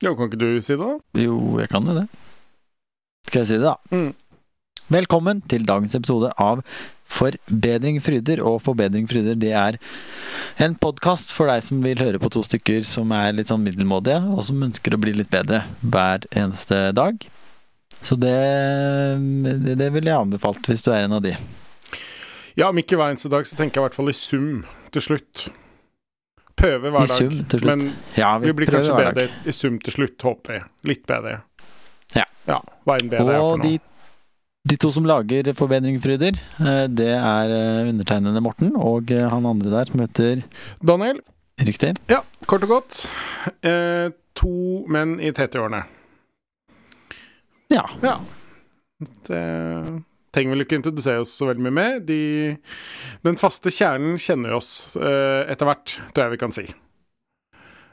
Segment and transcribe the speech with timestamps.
[0.00, 0.94] Ja, kan ikke du si det, da?
[1.20, 2.06] Jo, jeg kan jo det.
[3.28, 3.74] Skal jeg si det, da?
[3.92, 4.14] Mm.
[4.96, 6.62] Velkommen til dagens episode av
[7.12, 8.40] Forbedring fryder.
[8.40, 9.76] Og Forbedring fryder det er
[10.56, 14.22] en podkast for deg som vil høre på to stykker som er litt sånn middelmådige,
[14.32, 17.20] og som ønsker å bli litt bedre hver eneste dag.
[18.00, 18.36] Så det,
[19.66, 21.36] det, det ville jeg anbefalt hvis du er en av de.
[22.56, 24.64] Ja, om ikke hver eneste dag, så tenker jeg i hvert fall i sum
[24.96, 25.50] til slutt.
[26.60, 27.16] Prøve hver I dag.
[27.16, 27.70] sum til slutt.
[27.70, 30.60] Men Ja, vi blir kanskje bedre i sum til slutt, håper vi.
[30.92, 31.40] Litt bedre.
[32.16, 32.26] Ja.
[32.48, 33.78] ja hva enn bedre er for for de,
[34.68, 39.72] de to som lager Forbedringfryder, Fryder, det er eh, undertegnede Morten og eh, han andre
[39.72, 40.42] der som heter
[40.84, 41.22] Daniel?
[41.60, 41.94] Riktig?
[42.08, 43.02] Ja, kort og godt.
[43.62, 44.52] Eh, to
[44.88, 45.82] menn i 30-årene.
[47.70, 47.84] Ja.
[48.02, 48.16] Ja.
[49.28, 49.42] Det
[50.34, 51.98] trenger vel ikke introdusere oss så veldig mye mer.
[52.06, 52.20] De,
[53.26, 56.66] den faste kjernen kjenner oss uh, etter hvert, tror jeg vi kan si.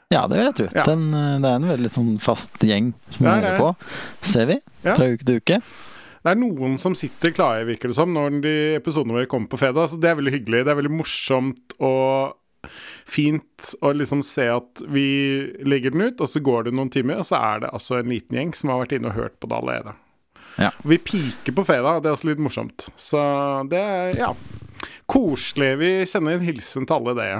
[0.08, 0.66] Ja, det vil jeg tro.
[0.72, 0.86] Ja.
[0.88, 3.90] Den, eh, det er en veldig sånn fast gjeng som vi hører er på.
[4.24, 4.56] Ser vi.
[4.86, 4.94] Ja.
[4.94, 5.58] Fra uke til uke.
[6.24, 9.60] Det er noen som sitter klare, virker det som, når de episodene våre kommer på
[9.60, 9.90] fredag.
[9.92, 10.64] Så det er veldig hyggelig.
[10.64, 12.38] Det er veldig morsomt og
[13.08, 15.06] fint å liksom se at vi
[15.68, 18.10] legger den ut, og så går det noen timer, og så er det altså en
[18.12, 19.94] liten gjeng som har vært inne og hørt på det allerede.
[20.58, 20.72] Ja.
[20.82, 22.88] Vi piker på fredag, det er også litt morsomt.
[22.98, 23.20] Så
[23.70, 24.32] det er, ja
[25.08, 25.76] Koselig.
[25.80, 27.38] Vi sender en hilsen til alle dere.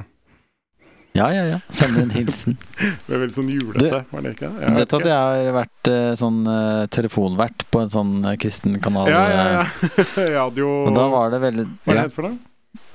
[1.18, 1.58] Ja, ja, ja.
[1.68, 2.56] Sender en hilsen.
[3.06, 4.50] Det er veldig sånn julete, var det ikke?
[4.54, 8.78] Du vet at jeg har vært eh, sånn eh, telefonvert på en sånn eh, kristen
[8.84, 9.10] kanal.
[9.10, 9.88] Ja, ja, ja.
[10.36, 12.38] Radio Og da var det veldig Hva det ja, het for noe?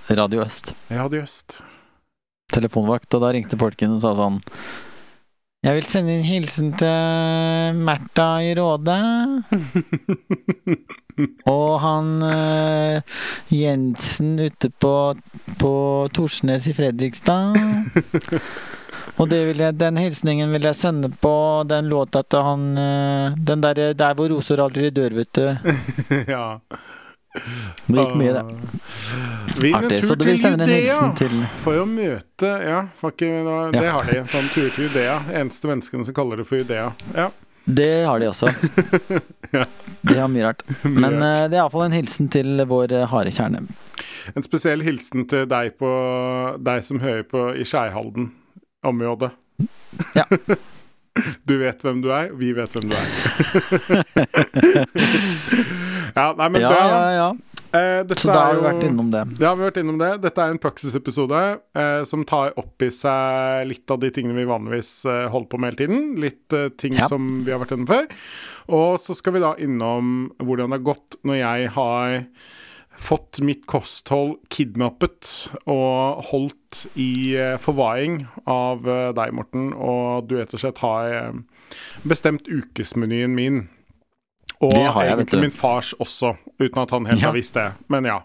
[0.09, 0.73] Radio Øst.
[0.89, 1.59] Radio Øst.
[2.53, 3.11] Telefonvakt.
[3.13, 4.39] Og da ringte folk inn og sa sånn
[5.64, 8.97] Jeg vil sende en hilsen til Märtha i Råde.
[11.53, 14.91] Og han uh, Jensen ute på,
[15.61, 15.73] på
[16.11, 17.56] Torsnes i Fredrikstad.
[19.23, 21.36] Og jeg, den hilsningen vil jeg sende på
[21.69, 25.47] den låta til han uh, Den der, der hvor roser aldri dør, vet du.
[26.36, 26.58] ja.
[27.34, 28.44] Det gikk mye, det.
[29.62, 33.30] Vinn en tur Så du vil til Judea hilsen til for å møte Ja, ikke,
[33.47, 34.19] da, det har de.
[34.30, 35.16] Sånn tur til Judea.
[35.34, 36.91] Eneste menneskene som kaller det for Judea.
[37.18, 37.31] Ja.
[37.66, 38.53] Det har de også.
[39.53, 39.68] Ja.
[40.02, 40.63] De har mye rart.
[40.81, 43.62] Men uh, det er iallfall en hilsen til vår eh, harde kjerne.
[44.34, 45.91] En spesiell hilsen til deg, på,
[46.57, 49.30] deg som hører på i Skeihalden-området.
[50.18, 50.25] Ja.
[51.47, 53.07] Du vet hvem du er, vi vet hvem du er.
[56.16, 57.31] ja, nei, men Ja, ja, ja.
[57.74, 59.22] Eh, Så da har vi jo- vært innom det.
[59.41, 60.12] Ja, vi har vært innom det.
[60.22, 61.40] Dette er en praksisepisode
[61.74, 65.57] eh, som tar opp i seg litt av de tingene vi vanligvis eh, holder på
[65.59, 66.03] med hele tiden.
[66.22, 67.07] Litt eh, ting Ja.
[67.09, 68.06] som vi har vært innom før.
[68.78, 72.19] Og så skal vi da innom hvordan det har gått når jeg har
[73.00, 80.38] fått mitt kosthold kidnappet og holdt i eh, forvaring av eh, deg, Morten, og du
[80.40, 81.40] rett og slett har eh,
[82.08, 83.64] bestemt ukesmenyen min.
[84.64, 87.28] Og jeg, vet egentlig min fars også, uten at han helt Ja.
[87.31, 87.72] har visst det.
[87.92, 88.22] Men ja.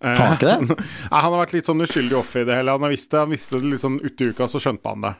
[0.00, 0.76] Har han ikke det?
[1.10, 2.70] Han har vært litt sånn uskyldig offer i det hele.
[2.70, 5.10] Han har visst det, han visste det litt sånn uti uka, så skjønte han det.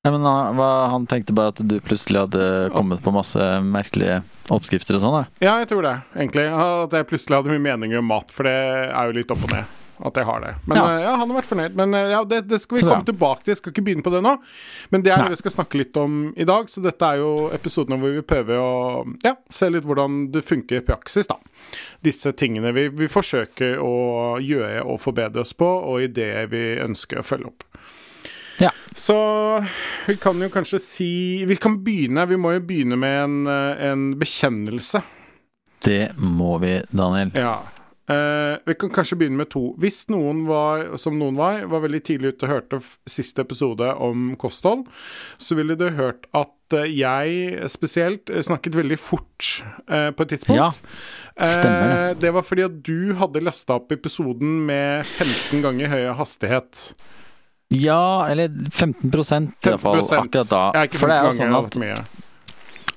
[0.00, 4.22] Ja, men han, hva, han tenkte bare at du plutselig hadde kommet på masse merkelige
[4.48, 5.26] oppskrifter og sånn?
[5.44, 6.46] Ja, jeg tror det, egentlig.
[6.48, 8.54] At jeg plutselig hadde mye meninger om mat, for det
[8.88, 9.76] er jo litt opp og ned.
[10.00, 10.54] At jeg har det.
[10.64, 10.84] Men Ja.
[10.94, 11.74] eh, ja, han har vært fornøyd.
[11.76, 13.52] Men eh, ja, det, det skal vi komme tilbake til.
[13.52, 14.32] Jeg skal ikke begynne på det nå.
[14.94, 15.26] Men det er Nei.
[15.28, 16.70] det vi skal snakke litt om i dag.
[16.72, 18.70] Så dette er jo episoden hvor vi prøver å
[19.20, 21.36] ja, se litt hvordan det funker i praksis, da.
[22.00, 23.92] Disse tingene vi, vi forsøker å
[24.40, 27.68] gjøre og forbedre oss på, og ideer vi ønsker å følge opp.
[28.60, 28.70] Ja.
[28.94, 29.16] Så
[30.06, 31.10] vi kan jo kanskje si
[31.48, 32.26] Vi kan begynne.
[32.28, 35.00] Vi må jo begynne med en, en bekjennelse.
[35.80, 37.32] Det må vi, Daniel.
[37.38, 37.60] Ja.
[38.10, 39.70] Eh, vi kan kanskje begynne med to.
[39.78, 44.32] Hvis noen var, som noen var, var veldig tidlig ute og hørte siste episode om
[44.40, 44.86] kosthold,
[45.38, 49.52] så ville du hørt at eh, jeg spesielt snakket veldig fort
[49.86, 50.58] eh, på et tidspunkt.
[50.58, 50.70] Ja,
[51.38, 56.04] stemmer Eh, det var fordi at du hadde lasta opp episoden med 15 ganger høy
[56.18, 56.88] hastighet.
[57.70, 60.16] Ja, eller 15% i hvert fall 15%.
[60.18, 60.62] akkurat da.
[60.74, 61.76] Jeg ikke 15 For det er jo sånn at.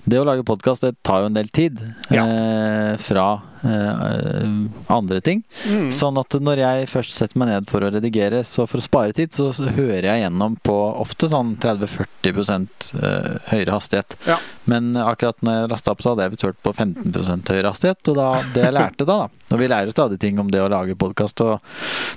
[0.03, 1.79] Det å lage podkast, tar jo en del tid
[2.11, 2.25] Ja.
[2.27, 4.47] eh, fra eh,
[4.91, 5.43] andre ting.
[5.69, 5.91] Mm.
[5.95, 9.15] Sånn at når jeg først setter meg ned for å redigere, så for å spare
[9.15, 14.17] tid, så, så hører jeg gjennom på ofte sånn 30-40 eh, høyere hastighet.
[14.27, 14.37] Ja.
[14.67, 18.11] Men akkurat når jeg lasta opp, så hadde jeg visst hørt på 15 høyere hastighet.
[18.11, 20.69] Og da, det jeg lærte da, da Og vi lærer stadig ting om det å
[20.71, 21.63] lage podkast, og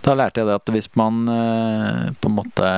[0.03, 2.71] da lærte jeg det at hvis man eh, på en måte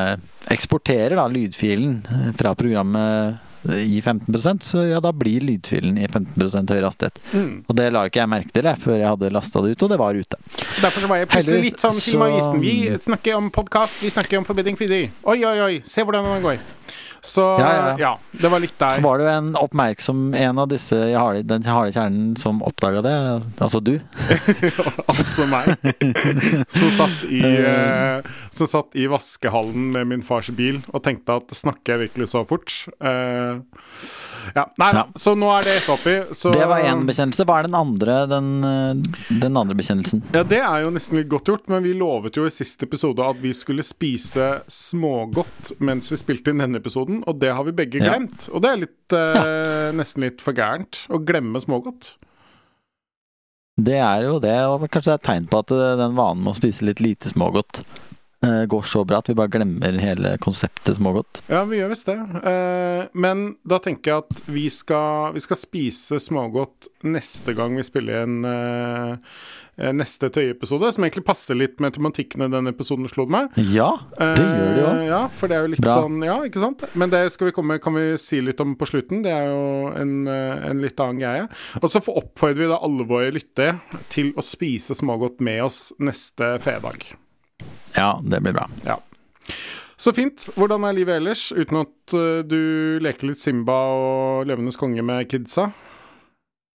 [0.52, 6.69] eksporterer da lydfilen eh, fra programmet i 15% så ja, da blir lydfilen i 15
[6.70, 7.19] høyere hastighet.
[7.32, 7.64] Mm.
[7.69, 9.90] Og det la ikke jeg merke til jeg, før jeg hadde lasta det ut, og
[9.93, 10.40] det var ute.
[10.81, 12.55] Derfor så var jeg plutselig Heldigvis litt sånn Filmavisen.
[12.55, 15.10] så- Vi snakker om podkast, vi snakker om forbedring fridig.
[15.25, 16.58] Oi, oi, oi, se hvordan den går.
[17.20, 18.12] Så Ja, ja, ja.
[18.30, 18.90] det var litt der.
[18.94, 22.62] Så var det jo en oppmerksom En av disse i harde, den harde kjernen som
[22.66, 23.16] oppdaga det.
[23.58, 23.96] Altså du.
[25.08, 25.74] altså meg.
[26.74, 27.42] Som satt, i,
[27.72, 32.30] eh, som satt i vaskehallen med min fars bil og tenkte at snakker jeg virkelig
[32.34, 32.72] så fort?
[33.00, 33.60] Eh,
[34.54, 34.64] ja.
[34.78, 35.04] Nei Ja.
[35.16, 36.14] så nå er det ett oppi.
[36.34, 37.44] Så, Det var én bekjennelse.
[37.48, 40.22] Hva er den andre, den, eh, den andre bekjennelsen?
[40.34, 43.20] Ja, det er jo nesten litt godt gjort, men vi lovet jo i siste episode
[43.24, 47.72] at vi skulle spise smågodt mens vi spilte inn denne episoden, og det har vi
[47.72, 48.12] begge Ja.
[48.12, 48.48] glemt.
[48.52, 52.14] Og det er litt, eh, nesten litt for gærent å glemme smågodt.
[53.80, 56.42] Det er jo det, og kanskje det er et tegn på at eh, den vanen
[56.42, 57.84] med å spise litt lite smågodt
[58.40, 61.40] går så bra at vi bare glemmer hele konseptet smågodt.
[61.50, 62.14] Ja, vi gjør visst det.
[62.46, 67.82] Eh, men da tenker jeg at vi skal, vi skal spise smågodt neste gang vi
[67.87, 69.35] spiller en eh,
[69.82, 73.50] eh, neste Tøye-episode, som egentlig passer litt med tematikken i den episoden slo med.
[73.75, 74.88] Ja, det gjør det jo.
[74.94, 75.99] Eh, Ja, for det er jo litt Bra.
[76.05, 76.82] sånn Ja, ikke sant?
[76.94, 79.23] Men det skal vi komme, kan vi si litt om på slutten.
[79.26, 81.49] Det er jo en, eh, en litt annen greie.
[81.82, 83.81] Og så oppfordrer vi da alle våre lyttere
[84.14, 87.17] til å spise smågodt med oss neste fredag.
[87.98, 88.68] Ja, det blir bra.
[88.86, 88.96] Ja.
[89.98, 90.44] Så fint.
[90.54, 95.26] Hvordan er livet ellers, uten at eh, du leker litt Simba og Løvenes konge med
[95.30, 95.68] kidsa?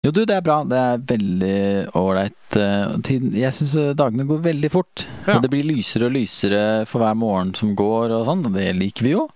[0.00, 0.62] Jo, du, det er bra.
[0.64, 1.58] Det er veldig
[2.00, 2.56] ålreit.
[2.56, 5.05] eh, Jeg syns dagene går veldig fort.
[5.26, 5.34] Ja.
[5.37, 8.70] Og det blir lysere og lysere for hver morgen som går og sånn, og det
[8.81, 9.26] liker vi jo.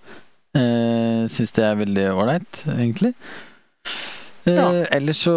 [0.56, 3.12] Eh, syns det er veldig ålreit, egentlig.
[4.44, 5.34] Eh, Ellers så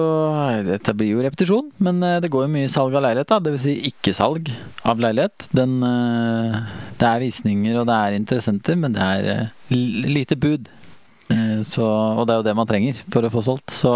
[0.68, 3.40] Dette blir jo repetisjon, men eh, det går jo mye salg av leilighet, da.
[3.46, 3.64] Dvs.
[3.64, 4.52] Si ikke-salg
[4.88, 5.48] av leilighet.
[5.56, 6.58] Den eh,
[7.00, 10.68] Det er visninger og det er interessenter, men det er eh, lite bud.
[11.68, 13.74] Så, og det er jo det man trenger for å få solgt.
[13.76, 13.92] Så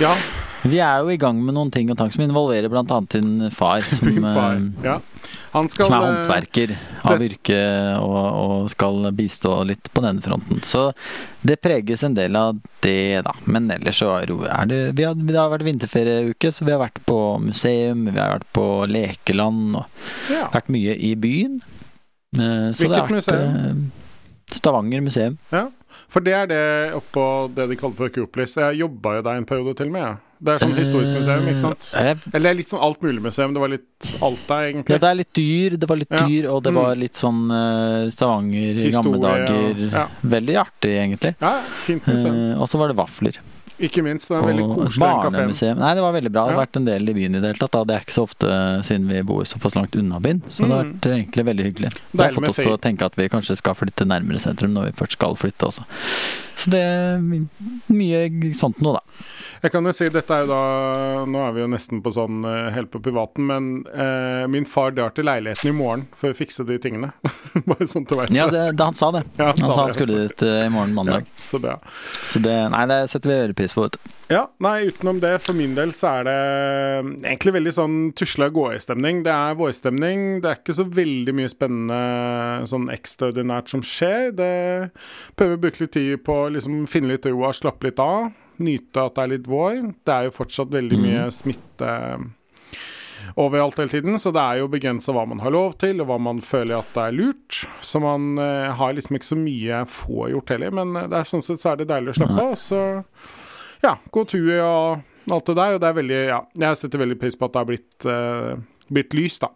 [0.00, 0.14] Ja,
[0.64, 3.00] vi er jo i gang med noen ting og tang som involverer bl.a.
[3.14, 4.56] din far, som, far.
[4.56, 5.00] eh, Ja.
[5.52, 6.70] Han skal som er eh, håndverker
[7.04, 7.58] av yrke
[8.00, 10.62] og, og skal bistå litt på den fronten.
[10.64, 10.86] Så
[11.44, 13.34] det preges en del av det, da.
[13.44, 14.26] Men ellers så er
[14.66, 18.38] det- Vi har, det har vært vinterferieuke, så vi har vært på museum, vi har
[18.38, 19.84] vært på lekeland og
[20.32, 20.48] Ja.
[20.54, 21.60] vært mye i byen.
[22.34, 23.92] Så Så det har vært museum?
[24.52, 25.36] Stavanger museum.
[25.52, 25.66] Ja,
[26.12, 26.62] for det er det
[26.98, 27.24] oppå
[27.56, 28.54] det de kaller for Akropolis.
[28.60, 30.02] Jeg jobba jo der en periode til og med.
[30.04, 30.12] Ja.
[30.42, 31.84] Det er sånn historisk museum, ikke sant?
[31.94, 33.52] Eh, Eller er litt sånn alt mulig museum.
[33.54, 34.96] Det var litt alt der, Ja, egentlig.
[35.04, 36.26] det er litt dyr, det var litt Ja.
[36.26, 36.80] dyr, og det Mm.
[36.82, 39.90] var litt sånn uh, Stavanger i gamle dager.
[39.92, 40.06] ja.
[40.24, 41.34] Veldig artig, egentlig.
[41.40, 42.34] Ja, fint museum.
[42.56, 43.38] Uh, og så var det vafler.
[43.80, 44.28] Ikke minst.
[44.28, 45.78] Det er veldig koselig, barnemuseum.
[45.78, 46.44] Nei, det var veldig bra.
[46.46, 46.66] Det har Ja.
[46.66, 47.70] vært en del i byen i det hele tatt.
[47.72, 47.84] Da.
[47.84, 50.42] Det er ikke så ofte siden vi bor såpass langt unna byen.
[50.48, 50.92] Så det har Mm.
[51.00, 51.92] vært egentlig veldig hyggelig.
[52.12, 54.84] Det har fått oss til å tenke at vi kanskje skal flytte nærmere sentrum når
[54.92, 55.84] vi først skal flytte også.
[56.56, 57.18] Så det er
[57.90, 59.00] mye sånt nå, da.
[59.62, 60.62] Jeg kan jo si, dette er jo da
[61.30, 64.90] Nå er vi jo nesten på sånn eh, helt på privaten, men eh, min far
[64.96, 67.12] drar til leiligheten i morgen for å fikse de tingene.
[67.68, 69.22] Bare sånn til å være Ja, det, det, han sa det.
[69.38, 71.28] Ja, Han sa han skulle dit eh, i morgen mandag.
[71.30, 71.76] Ja, så bra.
[72.26, 73.86] Så det, nei, det setter vi veldig pris på.
[73.86, 74.10] vet du.
[74.32, 76.36] Ja, nei, utenom det, for min del så er det
[77.22, 79.22] egentlig veldig sånn tusla gåe-stemning.
[79.26, 80.28] Det er vårstemning.
[80.42, 82.02] Det er ikke så veldig mye spennende
[82.70, 84.32] sånn ekstraordinært som skjer.
[84.34, 84.52] Det
[85.38, 88.32] prøver å bruke litt tid på å liksom finne litt ro og slappe litt av.
[88.62, 89.80] Nyte at det er litt vår.
[90.04, 91.92] Det er jo fortsatt veldig mye smitte
[93.38, 96.18] overalt hele tiden, så det er jo begrensa hva man har lov til, og hva
[96.20, 97.62] man føler at det er lurt.
[97.84, 101.30] Så man eh, har liksom ikke så mye få gjort heller, men eh, det er
[101.30, 102.58] sånn sett så er det deilig å slappe av.
[102.60, 102.82] Så
[103.82, 105.76] ja, gå tur og alt det der.
[105.76, 108.84] Og det er veldig Ja, jeg setter veldig pris på at det har blitt, eh,
[108.92, 109.52] blitt lys, da.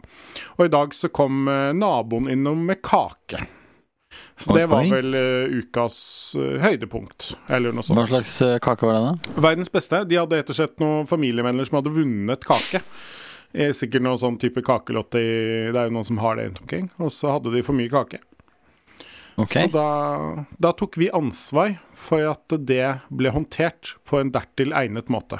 [0.57, 3.43] Og i dag så kom eh, naboen innom med kake.
[4.37, 5.97] Så det var vel uh, ukas
[6.37, 7.97] uh, høydepunkt, eller noe sånt.
[7.97, 9.41] Hva slags uh, kake var det, da?
[9.47, 10.03] Verdens beste.
[10.05, 12.83] De hadde rett og slett noen familievenner som hadde vunnet kake.
[13.73, 15.29] Sikkert noen sånn type kakelotte i
[15.71, 16.89] Det er jo noen som har det rundt omkring.
[17.01, 18.19] Og så hadde de for mye kake.
[19.37, 19.65] Okay.
[19.65, 25.09] Så da, da tok vi ansvar for at det ble håndtert på en dertil egnet
[25.13, 25.39] måte.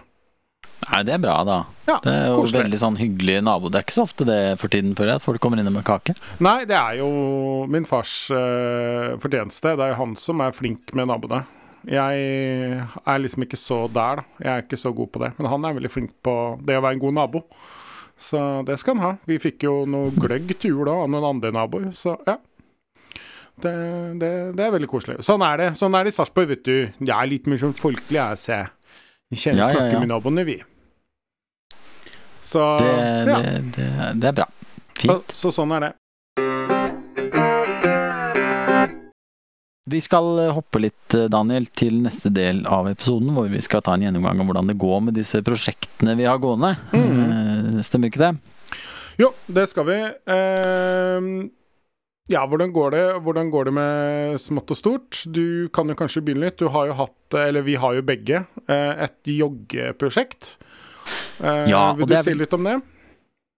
[0.88, 1.58] Nei, det er bra, da.
[1.88, 2.62] Ja, Det er jo koselig.
[2.64, 3.70] veldig sånn hyggelig nabo.
[3.72, 5.84] Det er ikke så ofte det for tiden, føler jeg, at folk kommer inn med
[5.88, 6.16] kake.
[6.44, 7.10] Nei, det er jo
[7.72, 9.76] min fars uh, fortjeneste.
[9.76, 11.42] Det er jo han som er flink med naboene.
[11.88, 12.24] Jeg
[13.08, 14.24] er liksom ikke så der, da.
[14.44, 15.34] Jeg er ikke så god på det.
[15.38, 16.34] Men han er veldig flink på
[16.68, 17.44] det å være en god nabo.
[18.18, 19.12] Så det skal han ha.
[19.30, 22.40] Vi fikk jo noe gløgg til jul da av noen andre naboer, så ja.
[23.58, 23.74] Det,
[24.22, 25.20] det, det er veldig koselig.
[25.26, 25.70] Sånn er det.
[25.80, 26.76] Sånn er det i Sarpsborg, vet du.
[27.00, 28.74] Jeg er litt mer sånn folkelig, jeg ser.
[29.32, 30.58] Vi kjenner Ja, ja, snakker med naboene, vi.
[32.48, 32.92] Så Det,
[33.28, 33.40] ja.
[33.44, 33.88] det, det,
[34.24, 34.46] det er bra.
[34.98, 35.34] Fint.
[35.36, 35.94] Så sånn er det.
[39.88, 43.84] Vi skal eh, hoppe litt, eh, Daniel, til neste del av episoden, hvor vi skal
[43.86, 46.74] ta en gjennomgang av hvordan det går med disse prosjektene vi har gående.
[46.92, 47.22] Mhm.
[47.28, 48.34] Eh, Stemmer ikke det?
[49.22, 50.00] Jo, det skal vi.
[50.34, 51.32] Ehm,
[52.28, 55.22] Ja, hvordan går, det, hvordan går det med smått og stort?
[55.32, 56.58] Du kan jo kanskje begynne litt.
[56.60, 60.58] Du har jo hatt, eller vi har jo begge, eh, et joggeprosjekt.
[61.44, 62.78] Eh, Ja, Vil du er si litt om det?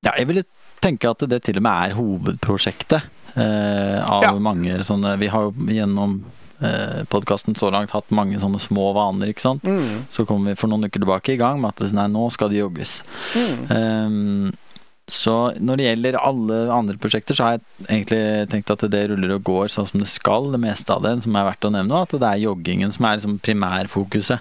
[0.05, 0.43] Ja, jeg ville
[0.81, 3.01] tenke at det til og med er hovedprosjektet
[3.35, 4.31] eh, av Ja.
[4.39, 6.23] mange sånne Vi har jo gjennom
[6.61, 9.63] eh, podkasten så langt hatt mange sånne små vaner, ikke sant.
[9.63, 10.05] Mm.
[10.11, 12.59] Så kom vi for noen uker tilbake i gang med at nei, nå skal det
[12.59, 12.97] jogges.
[13.35, 13.69] Mm.
[13.75, 14.49] Ehm,
[15.09, 19.31] så når det gjelder alle andre prosjekter, så har jeg egentlig tenkt at det ruller
[19.37, 22.01] og går sånn som det skal, det meste av det, som er verdt å nevne,
[22.03, 24.39] at det er joggingen som er liksom primærfokuset.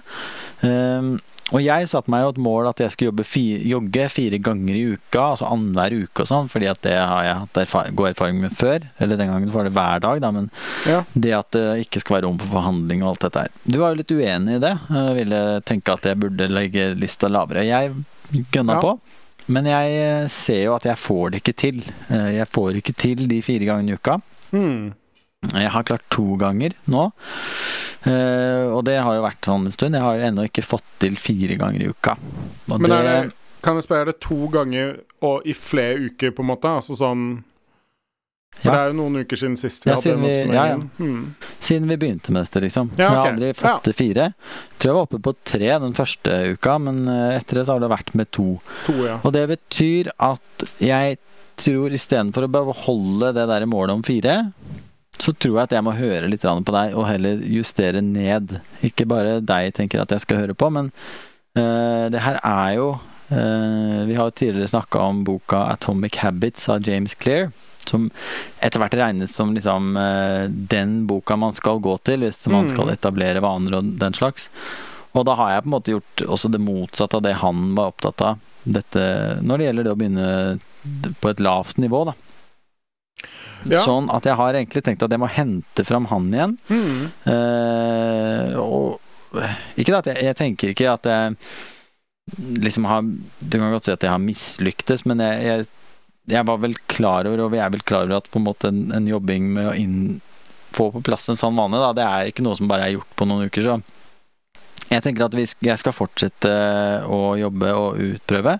[0.67, 1.15] Ehm,
[1.51, 4.75] og jeg satte meg jo et mål at jeg skulle jobbe fi, jogge fire ganger
[4.77, 8.41] i uka, altså annenhver uke og sånn, fordi at det har jeg hatt god erfaring
[8.43, 8.85] med før.
[9.01, 10.49] Eller den gangen var det hver dag, da, men
[10.85, 11.03] Ja.
[11.15, 13.49] det at det ikke skal være rom for forhandling og alt dette her.
[13.65, 14.75] Du var jo litt uenig i det.
[14.89, 17.65] Jeg ville tenke at jeg burde legge lista lavere.
[17.65, 17.95] Jeg
[18.51, 18.81] gønna Ja.
[18.81, 18.99] på.
[19.49, 21.79] Men jeg eh, ser jo at jeg får det ikke til.
[22.11, 24.19] Eh, Jeg får ikke til de fire gangene i uka.
[24.53, 24.93] Mm.
[25.53, 27.11] Jeg har klart to ganger nå.
[28.07, 29.95] Eh, og det har jo vært sånn en stund.
[29.97, 32.15] Jeg har jo ennå ikke fått til fire ganger i uka.
[32.71, 36.31] Og Men er det, kan jeg spørre, er det to ganger og i flere uker,
[36.31, 36.71] på en måte?
[36.79, 37.43] Altså sånn
[38.59, 38.71] For Ja.
[38.71, 40.75] det er jo noen uker siden sist vi Ja, hadde en vi- ja, ja.
[40.75, 40.89] oppsummering.
[40.99, 41.35] Mm.
[41.61, 42.89] Siden vi begynte med dette, liksom.
[42.97, 44.33] Ja, Jeg har aldri fått til fire.
[44.79, 47.79] Tror jeg var oppe på tre den første uka, men eh, etter det så har
[47.79, 48.59] det vært med to.
[48.87, 49.19] To, ja.
[49.23, 50.41] Og det betyr at
[50.79, 51.19] jeg
[51.55, 54.51] tror istedenfor å beholde det der målet om fire,
[55.19, 58.59] så tror jeg at jeg må høre litt på deg og heller justere ned.
[58.85, 60.91] Ikke bare deg tenker at jeg skal høre på, men
[61.59, 66.69] uh, det her er jo uh, Vi har jo tidligere snakka om boka 'Atomic Habits'
[66.71, 67.51] av James Clear.
[67.85, 68.11] Som
[68.61, 72.69] etter hvert regnes som liksom uh, den boka man skal gå til hvis man Mm.
[72.69, 74.49] skal etablere vaner og den slags.
[75.13, 77.91] Og da har jeg på en måte gjort også det motsatte av det han var
[77.91, 78.39] opptatt av.
[78.63, 80.59] Dette, når det gjelder det å begynne
[81.19, 82.13] på et lavt nivå, da.
[83.67, 83.81] Ja.
[83.83, 86.55] Sånn at jeg har egentlig tenkt at jeg må hente fram han igjen.
[86.71, 87.01] Mm.
[87.33, 88.99] Eh, og
[89.79, 91.35] ikke at jeg, jeg tenker ikke at jeg
[92.63, 95.67] liksom har Du kan godt si at jeg har mislyktes, men jeg, jeg,
[96.35, 98.71] jeg var vel klar over, og vi er vel klar over at på en måte
[98.71, 100.01] en, en jobbing med å inn,
[100.73, 103.15] få på plass en sånn vane, da, det er ikke noe som bare er gjort
[103.17, 103.65] på noen uker.
[103.65, 103.79] så
[104.89, 106.51] jeg tenker at vi, jeg skal fortsette
[107.05, 108.55] å jobbe og utprøve.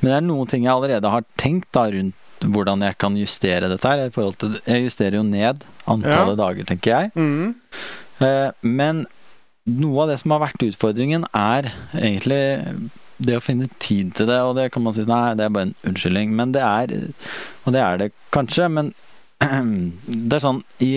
[0.00, 2.16] Men det er noen ting jeg allerede har tenkt da rundt
[2.52, 4.10] hvordan jeg kan justere dette her.
[4.10, 7.12] til, Jeg justerer jo ned antallet dager, tenker jeg.
[7.14, 7.54] Mm.
[8.20, 9.06] Eh, Men
[9.66, 12.90] noe av det som har vært utfordringen, er egentlig
[13.24, 14.40] det å finne tid til det.
[14.42, 16.34] Og det kan man si nei, det er bare en unnskyldning.
[16.34, 17.12] Men det er
[17.64, 18.92] Og det er det kanskje, men
[19.44, 20.92] det er sånn i,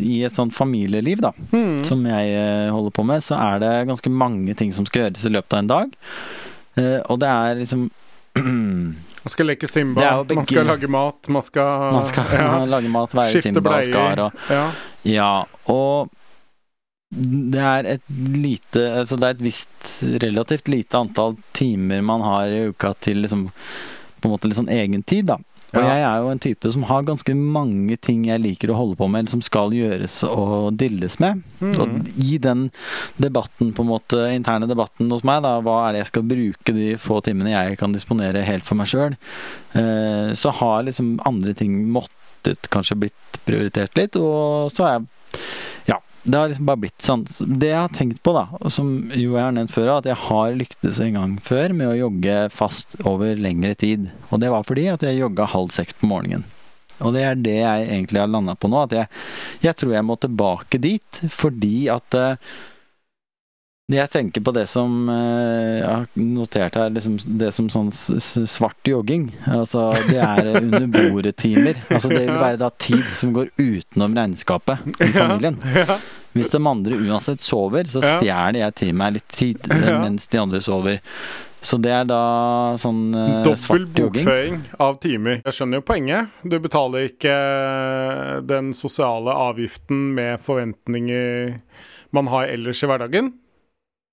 [0.00, 1.84] i et sånt familieliv, da, Mm.
[1.84, 5.24] som jeg eh, holder på med, så er det ganske mange ting som skal gjøres
[5.26, 5.96] i løpet av en dag.
[6.78, 7.90] Eh, Og det er liksom
[9.24, 13.16] Man skal leke Simba, man skal lage mat, man skal, Man skal ja, lage mat,
[13.16, 13.90] være skifte Simba bleier.
[13.90, 14.62] Skar og Ja.
[15.08, 15.32] Ja,
[15.72, 16.10] og
[17.08, 22.50] det er et lite Altså det er et visst relativt lite antall timer man har
[22.52, 23.46] i uka til liksom
[24.18, 25.36] på en måte litt sånn egen tid, da.
[25.74, 25.88] Og Ja.
[25.88, 29.08] jeg er jo en type som har ganske mange ting jeg liker å holde på
[29.10, 31.42] med, eller som skal gjøres og dilles med.
[31.60, 31.74] Mm.
[31.76, 32.70] Og i den
[33.20, 36.74] debatten, på en måte, interne debatten hos meg, da, hva er det jeg skal bruke
[36.74, 39.16] de få timene jeg kan disponere helt for meg sjøl,
[39.76, 45.06] eh, så har liksom andre ting måttet kanskje blitt prioritert litt, og så er jeg
[45.88, 45.98] Ja.
[46.28, 47.22] Det har liksom bare blitt sånn.
[47.24, 50.56] Det jeg har tenkt på, da, som jo jeg har nevnt før, at jeg har
[50.60, 54.10] lyktes en gang før med å jogge fast over lengre tid.
[54.28, 56.44] Og det var fordi at jeg jogga halv seks på morgenen.
[57.00, 58.82] Og det er det jeg egentlig har landa på nå.
[58.88, 59.08] At jeg,
[59.64, 62.50] jeg tror jeg må tilbake dit, fordi at eh,
[63.88, 68.90] jeg tenker på det som eh, Jeg har notert her liksom det som sånn svart
[68.90, 69.30] jogging.
[69.48, 71.80] Altså det er under bordet-timer.
[71.88, 75.56] Altså det vil være da tid som går utenom regnskapet i familien.
[76.36, 80.40] Hvis de andre uansett sover, så stjeler jeg til meg litt tid eh, mens de
[80.40, 81.00] andre sover.
[81.64, 82.20] Så det er da
[82.78, 85.40] sånn eh, Dobbel bokføring av timer.
[85.42, 86.36] Jeg skjønner jo poenget.
[86.46, 87.34] Du betaler ikke
[88.46, 91.56] den sosiale avgiften med forventninger
[92.14, 93.32] man har ellers i hverdagen.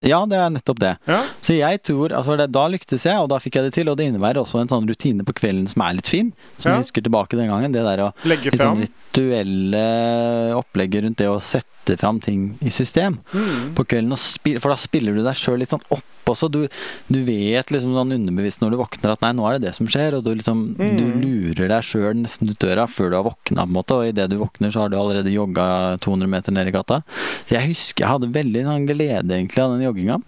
[0.03, 0.97] Ja, det er nettopp det.
[1.07, 1.21] Ja.
[1.41, 3.89] Så jeg tror, altså det, Da lyktes jeg, og da fikk jeg det til.
[3.89, 6.33] Og det innebærer også en sånn rutine på kvelden som er litt fin.
[6.57, 6.77] Som Ja.
[6.77, 7.71] jeg husker tilbake den gangen.
[7.71, 8.87] Det der å Legge litt sånn fram.
[8.87, 13.73] rituelle opplegget rundt det å sette fram ting i system Mm.
[13.75, 14.17] på kvelden.
[14.17, 16.49] Spil, for da spiller du deg sjøl litt sånn opp også.
[16.49, 16.67] Du,
[17.11, 19.85] du vet liksom sånn underbevisst når du våkner at nei, nå er det det som
[19.85, 20.15] skjer.
[20.17, 20.97] Og du liksom Mm.
[20.97, 23.91] du lurer deg sjøl nesten ut døra før du har våkna, på en måte.
[23.93, 27.03] Og idet du våkner, så har du allerede jogga 200 meter ned i gata.
[27.47, 30.19] Så jeg husker jeg hadde veldig sånn glede egentlig av den jogginga.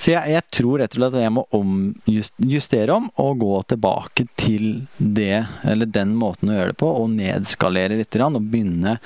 [0.00, 4.26] Så jeg, jeg, tror rett og slett at jeg må omjustere om og gå tilbake
[4.40, 4.66] til
[4.96, 8.96] det, eller den måten å gjøre det på, og nedskalere litt og begynne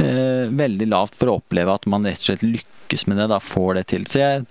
[0.00, 3.40] eh, veldig lavt for å oppleve at man rett og slett lykkes med det, da
[3.42, 4.06] får det til.
[4.10, 4.46] Så jeg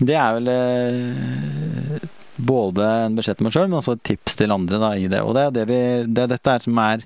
[0.00, 2.08] Det er vel eh,
[2.40, 5.20] både en beskjed til meg sjøl, men også et tips til andre da, i det.
[5.20, 7.04] Og det er det vi, det dette er som er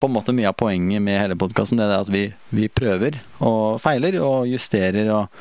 [0.00, 1.78] på en måte mye av poenget med hele podkasten.
[1.80, 5.38] Det er at vi, vi, prøver og feiler og justerer og,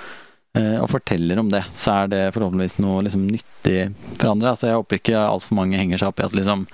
[0.55, 1.65] eh, og, forteller om det.
[1.75, 4.53] Så er det forhåpentligvis noe liksom, nyttig for andre.
[4.53, 6.65] Altså, jeg håper ikke altfor mange henger seg opp i at liksom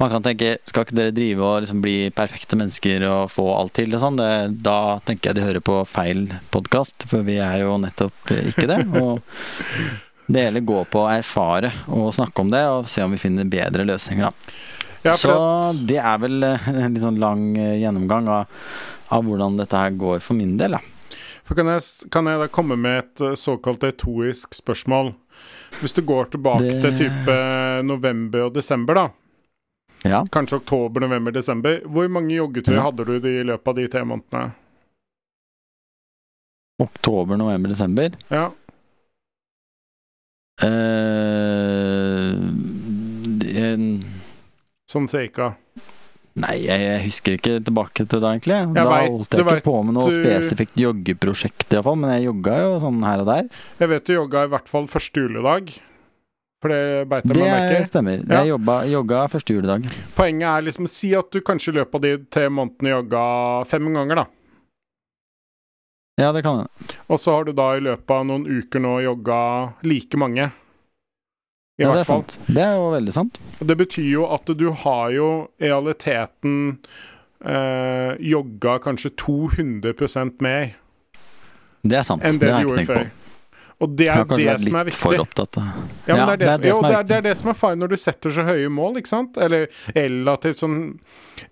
[0.00, 3.74] man kan tenke skal ikke dere drive og liksom bli perfekte mennesker og få alt
[3.76, 4.16] til og sånn?
[4.64, 6.22] Da tenker jeg de hører på feil
[6.54, 8.78] podkast, for vi er jo nettopp ikke det.
[9.02, 9.20] Og
[10.30, 13.48] det gjelder gå på å erfare og snakke om det og se om vi finner
[13.50, 14.79] bedre løsninger, da.
[15.02, 15.32] Ja, så
[15.88, 18.58] det er vel eh, en litt sånn lang eh, gjennomgang av,
[19.08, 20.76] av, hvordan dette her går for min del.
[20.76, 20.82] Da.
[21.48, 25.14] For kan jeg, kan jeg da komme med et eh, såkalt etoisk spørsmål?
[25.80, 26.80] Hvis du går tilbake det...
[26.84, 27.36] til type
[27.86, 29.08] november og desember, da.
[30.02, 30.24] Ja.
[30.32, 31.80] Kanskje oktober, november, desember.
[31.84, 32.86] Hvor mange joggeturer ja.
[32.88, 34.50] hadde du i løpet av de tre månedene?
[36.80, 38.16] Oktober, november, desember?
[38.32, 38.48] Ja.
[43.60, 43.84] En
[44.90, 45.52] Sånn cirka?
[46.40, 48.56] Nei, jeg, husker ikke tilbake til det, egentlig.
[48.56, 51.98] Jeg da vet, holdt jeg ikke vet, på med noe spesifikt joggeprosjekt, iallfall.
[52.00, 53.48] Men jeg jogga jo sånn her og der.
[53.82, 55.72] Jeg vet du jogga i hvert fall første juledag.
[56.60, 57.76] For det beit jeg meg merke.
[57.78, 58.18] Det stemmer.
[58.20, 58.40] Ja.
[58.40, 59.86] Jeg jobba, jogga første juledag.
[60.16, 63.24] Poenget er liksom si at du kanskje i løpet av de tre månedene jogga
[63.70, 64.26] fem ganger, da.
[66.20, 66.96] Ja, det kan hende.
[67.08, 69.38] Og så har du da i løpet av noen uker nå jogga
[69.88, 70.50] like mange.
[71.80, 72.24] I ja, hvert fall.
[72.28, 72.50] Sant.
[72.52, 73.40] Det er jo veldig sant.
[73.64, 76.58] Det betyr jo at du har jo i realiteten
[77.40, 80.74] eh, jogga kanskje 200% mer.
[81.80, 82.24] Det er sant.
[82.26, 83.08] Enn det, det du gjorde før.
[83.80, 85.00] Og det er det som er viktig.
[85.00, 85.68] For opptatt av.
[86.04, 87.78] Ja, men det, er det, som, jo, det, er, det er det som er feil
[87.80, 89.40] når du setter så høye mål, ikke sant?
[89.40, 90.76] Eller relativt sånn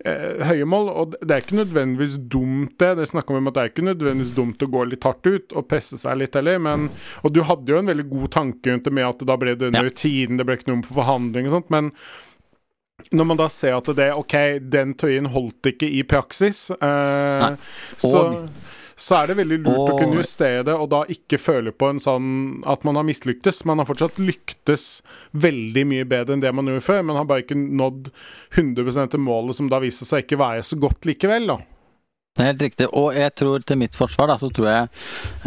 [0.05, 0.91] eh, høye mål.
[0.93, 2.91] Og det er ikke nødvendigvis dumt, det.
[3.01, 5.57] Det snakker vi om at det er ikke nødvendigvis dumt å gå litt hardt ut
[5.57, 6.89] og presse seg litt heller, men
[7.25, 9.71] Og du hadde jo en veldig god tanke rundt det med at da ble det
[9.71, 9.97] under ja.
[10.05, 11.93] tiden, det ble ikke noe for forhandling og sånt, men
[13.15, 14.35] når man da ser at det OK,
[14.69, 17.45] den tøyen holdt ikke i praksis, eh,
[17.97, 18.23] så
[18.99, 19.93] så er det veldig lurt og...
[19.93, 22.29] å kunne justere det, og da ikke føle på en sånn
[22.69, 23.63] at man har mislyktes.
[23.69, 24.85] Man har fortsatt lyktes
[25.31, 28.11] veldig mye bedre enn det man gjorde før, men har bare ikke nådd
[28.59, 31.59] 100% til målet, som da viser seg ikke være så godt likevel, da.
[32.35, 32.89] Det er helt riktig.
[32.95, 34.89] Og jeg tror til mitt forsvar, da, så tror jeg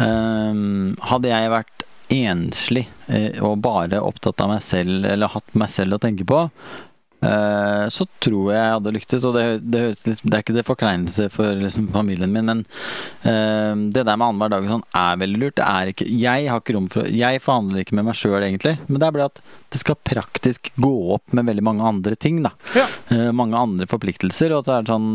[0.03, 5.71] um, Hadde jeg vært enslig eh, og bare opptatt av meg selv, eller hatt meg
[5.71, 6.43] selv å tenke på,
[7.23, 9.25] Eh, så tror jeg jeg hadde lyktes.
[9.27, 14.03] Og det, det, det, er ikke det forkleinelse for liksom, familien min, men uh, det
[14.03, 15.57] der med annenhver dag sånn er veldig lurt.
[15.59, 18.75] Det er ikke, jeg har ikke rom for Jeg forhandler ikke med meg sjøl, egentlig.
[18.87, 22.43] Men det er bare at det skal praktisk gå opp med veldig mange andre ting.
[22.45, 22.87] da ja.
[23.13, 24.55] uh, Mange andre forpliktelser.
[24.57, 25.11] Og så er det sånn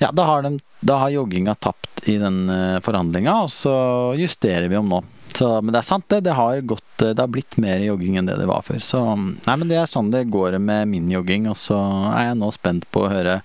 [0.00, 2.46] Ja, da har, de, da har jogginga tapt i den
[2.80, 3.72] forhandlinga, og så
[4.16, 5.02] justerer vi om nå.
[5.36, 6.22] Så, men det er sant, det.
[6.26, 8.82] Det har, gått, det har blitt mer jogging enn det det var før.
[8.84, 11.48] Så nei, men det er sånn det går med min jogging.
[11.50, 11.78] Og så
[12.14, 13.40] er jeg nå spent på å høre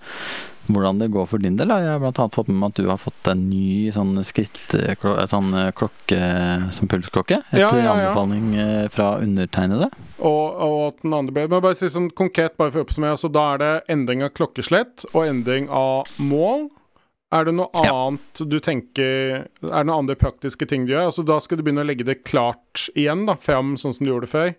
[0.65, 1.69] hvordan det går for din del.
[1.69, 4.73] Jeg har annet fått med meg at du har fått en ny sånn skritt
[5.29, 6.19] sånn klokke
[6.73, 7.41] som pulsklokke.
[7.51, 7.93] Etter ja, ja, ja.
[7.93, 9.91] anbefaling eh, fra undertegnede.
[10.17, 13.19] Og, og at den andre ble Men bare si sånn konkret, bare for å oppsummere.
[13.19, 16.69] Så da er det endring av klokkeslett og endring av mål.
[17.33, 17.93] Er det noe ja.
[18.05, 19.09] annet du tenker
[19.41, 21.09] Er det noen andre praktiske ting du gjør?
[21.09, 24.11] Altså Da skal du begynne å legge det klart igjen, da, fram sånn som du
[24.11, 24.53] gjorde det før?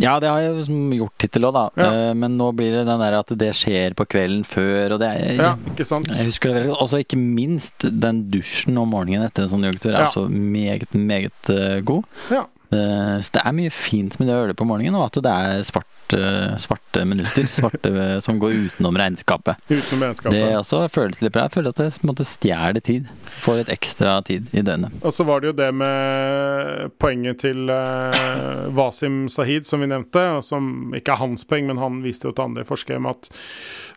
[0.00, 1.64] Ja, det har jeg liksom gjort hittil òg, da.
[1.76, 1.88] Ja.
[1.92, 5.10] Uh, men nå blir det den der at det skjer på kvelden før, og det
[5.12, 6.08] er Ja, ikke sant.
[6.08, 6.84] Jeg husker det veldig godt.
[6.86, 10.10] Også ikke minst den dusjen om morgenen etter en sånn joggetur er ja.
[10.14, 12.08] så meget, meget uh, god.
[12.32, 12.46] Ja.
[12.72, 15.64] Uh, så det er mye fint med det det på morgenen, og at det er
[15.66, 16.20] svarte,
[16.62, 17.92] svarte minutter svarte,
[18.24, 19.60] som går utenom regnskapet.
[19.68, 20.38] Utenom regnskapet.
[20.38, 21.46] Det også føles litt bra.
[21.48, 23.10] Jeg føler at det måtte stjele tid.
[23.44, 24.96] Får litt ekstra tid i døgnet.
[25.02, 30.24] Og så var det jo det med poenget til uh, Wasim Sahid, som vi nevnte,
[30.46, 33.30] som ikke er hans poeng, men han viste jo til andre forskere med at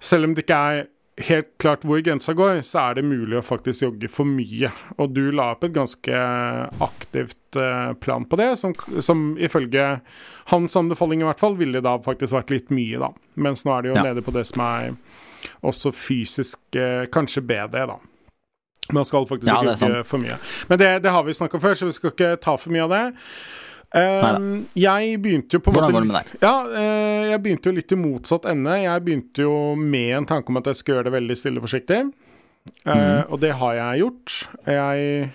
[0.03, 0.85] selv om det ikke er
[1.17, 4.71] helt klart hvor grensa går, så er det mulig å faktisk jogge for mye.
[4.99, 6.23] Og du la opp et ganske
[6.83, 9.85] aktivt uh, plan på det, som, som, ifølge
[10.51, 13.13] hans anbefaling i hvert fall ville da faktisk vært litt mye, da.
[13.39, 14.05] Mens nå er det jo ja.
[14.09, 14.91] nede på det som er
[15.65, 17.99] også fysisk uh, kanskje bedre, da.
[18.93, 20.35] Man skal faktisk ja, ikke jogge for mye.
[20.69, 22.85] Men det, det har vi snakka om før, så vi skal ikke ta for mye
[22.85, 23.05] av det.
[23.95, 26.31] Uh, jeg begynte jo på en måte, går det med deg?
[26.43, 28.75] Ja, uh, jeg begynte jo litt i motsatt ende.
[28.83, 31.67] Jeg begynte jo med en tanke om at jeg skulle gjøre det veldig stille og
[31.67, 32.01] forsiktig.
[32.83, 33.21] Uh, mm.
[33.29, 34.35] Og det har jeg gjort.
[34.67, 35.29] Jeg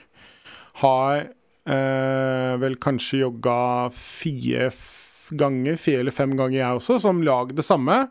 [0.82, 3.56] har uh, vel kanskje jogga
[3.96, 4.70] fire
[5.30, 8.02] ganger, fire eller fem ganger, jeg også, som lag det samme.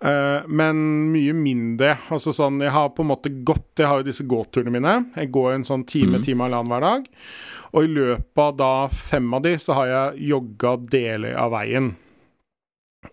[0.00, 1.96] Uh, men mye mindre.
[2.12, 4.94] Altså sånn, Jeg har på en måte gått Jeg har jo disse gåturene mine.
[5.16, 6.24] Jeg går en sånn time, mm.
[6.24, 7.08] time halvannen hver dag.
[7.70, 11.92] Og i løpet av da fem av de, så har jeg jogga deler av veien.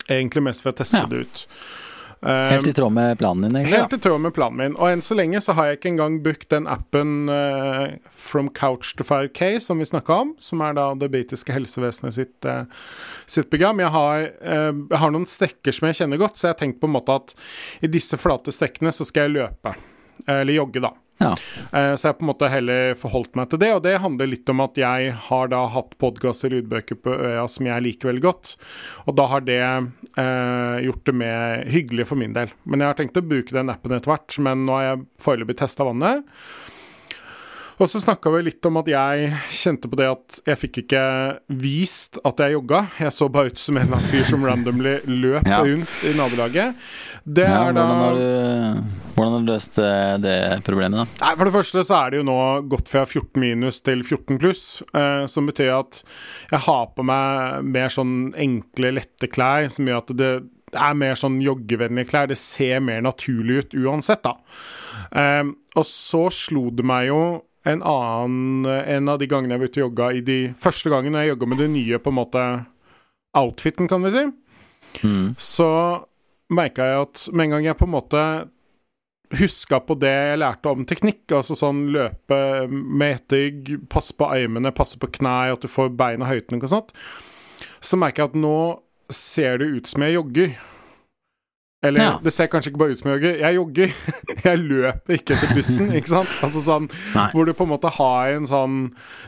[0.07, 1.09] Egentlig mest for å teste ja.
[1.11, 1.43] det ut.
[2.21, 3.77] Helt i tråd med planen din, egentlig?
[3.77, 4.75] Helt i tråd med planen min.
[4.75, 8.95] Og enn så lenge så har jeg ikke engang brukt den appen uh, From Couch
[8.97, 12.65] to 5K som vi snakka om, som er da det britiske helsevesenet sitt, uh,
[13.29, 13.83] sitt program.
[13.85, 16.81] Jeg har, uh, jeg har, noen strekker som jeg kjenner godt, så jeg har tenkt
[16.81, 17.35] på en måte at
[17.85, 19.77] i disse flate strekkene så skal jeg løpe.
[20.25, 20.95] Eller jogge, da.
[21.17, 21.31] Ja.
[21.73, 24.29] Uh, så jeg har på en måte heller forholdt meg til det, og det handler
[24.29, 28.11] litt om at jeg har da hatt podkaster og lydbøker på øya som jeg liker
[28.11, 28.53] veldig godt,
[29.07, 32.53] og da har det eh, gjort det mer hyggelig for min del.
[32.69, 35.57] Men jeg har tenkt å bruke den appen etter hvert, men nå har jeg foreløpig
[35.63, 36.27] testa vannet.
[37.77, 41.01] Og så snakka vi litt om at jeg kjente på det at jeg fikk ikke
[41.61, 42.79] vist at jeg jogga.
[42.97, 45.59] Jeg så bare ut som en eller annen fyr som randomly løp ja.
[45.61, 46.87] rundt i nabolaget.
[47.21, 49.77] Det ja, er da hvordan har, du, hvordan har du løst
[50.23, 51.21] det problemet, da?
[51.21, 52.39] Nei, For det første så er det jo nå
[52.71, 54.63] gått fra 14 minus til 14 pluss,
[54.97, 56.01] eh, som betyr at
[56.49, 60.31] jeg har på meg mer sånn enkle, lette klær, som gjør at det
[60.73, 62.31] er mer sånn joggevennlige klær.
[62.31, 64.33] Det ser mer naturlig ut uansett, da.
[65.13, 65.45] Eh,
[65.77, 67.21] og så slo det meg jo
[67.67, 71.23] en annen En av de gangene jeg var ute og jogga i de første gangene
[71.23, 72.43] jeg jogga med det nye på en måte
[73.37, 74.23] outfiten, kan vi si,
[75.03, 75.35] mm.
[75.37, 75.71] så
[76.49, 78.21] merka jeg at med en gang jeg på en måte
[79.37, 82.39] huska på det jeg lærte om teknikk, altså sånn løpe
[82.71, 86.71] med etterrygg, passe på armene, passe på knær, at du får beina høyt nok og
[86.71, 86.95] sånt,
[87.83, 88.57] så merker jeg at nå
[89.13, 90.55] ser det ut som jeg jogger.
[91.85, 92.13] Eller ja.
[92.23, 93.35] det ser kanskje ikke bare ut som jeg jogger.
[93.43, 93.91] Jeg jogger.
[94.47, 96.31] jeg løper ikke etter bussen, ikke sant?
[96.45, 97.27] Altså sånn Nei.
[97.35, 98.79] Hvor du på en måte har en sånn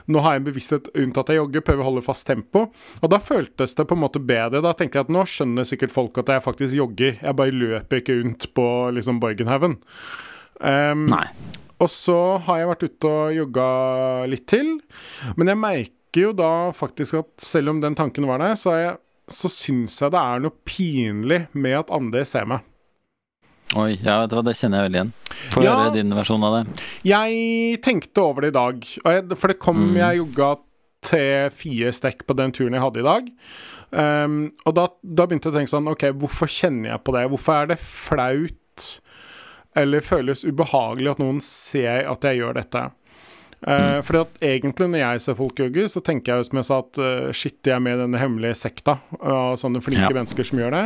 [0.10, 2.66] Nå har jeg en bevissthet rundt at jeg jogger, prøver å holde fast tempo.
[3.00, 4.64] Og da føltes det på en måte bedre.
[4.66, 7.20] Da tenker jeg at nå skjønner sikkert folk at jeg faktisk jogger.
[7.22, 9.78] Jeg bare løper ikke rundt på liksom Borgenhaugen.
[10.60, 11.28] Um, Nei.
[11.80, 13.68] Og så har jeg vært ute og jogga
[14.32, 14.74] litt til.
[15.38, 18.82] Men jeg merker jo da faktisk at selv om den tanken var der, så har
[18.82, 18.98] jeg
[19.34, 22.66] så syns jeg det er noe pinlig med at andre ser meg.
[23.78, 25.12] Oi, ja, vet du hva, det kjenner jeg veldig igjen.
[25.54, 26.86] Få ja, høre din versjon av det.
[27.06, 28.88] Jeg tenkte over det i dag,
[29.36, 30.00] for det kom mm.
[30.00, 30.48] Jeg jogga
[31.06, 33.30] tre-fire stekk på den turen jeg hadde i dag.
[33.90, 34.40] Um,
[34.70, 37.28] og da, da, begynte jeg å tenke sånn OK, hvorfor kjenner jeg på det?
[37.32, 38.90] Hvorfor er det flaut
[39.78, 42.88] eller føles ubehagelig at noen ser at jeg gjør dette?
[43.60, 46.68] Uh, fordi at egentlig Når jeg ser folk jogge, så tenker jeg jo som jeg
[46.70, 50.16] sa at uh, shit, jeg er med i denne hemmelige sekta av sånne flinke ja.
[50.16, 50.84] mennesker som gjør det.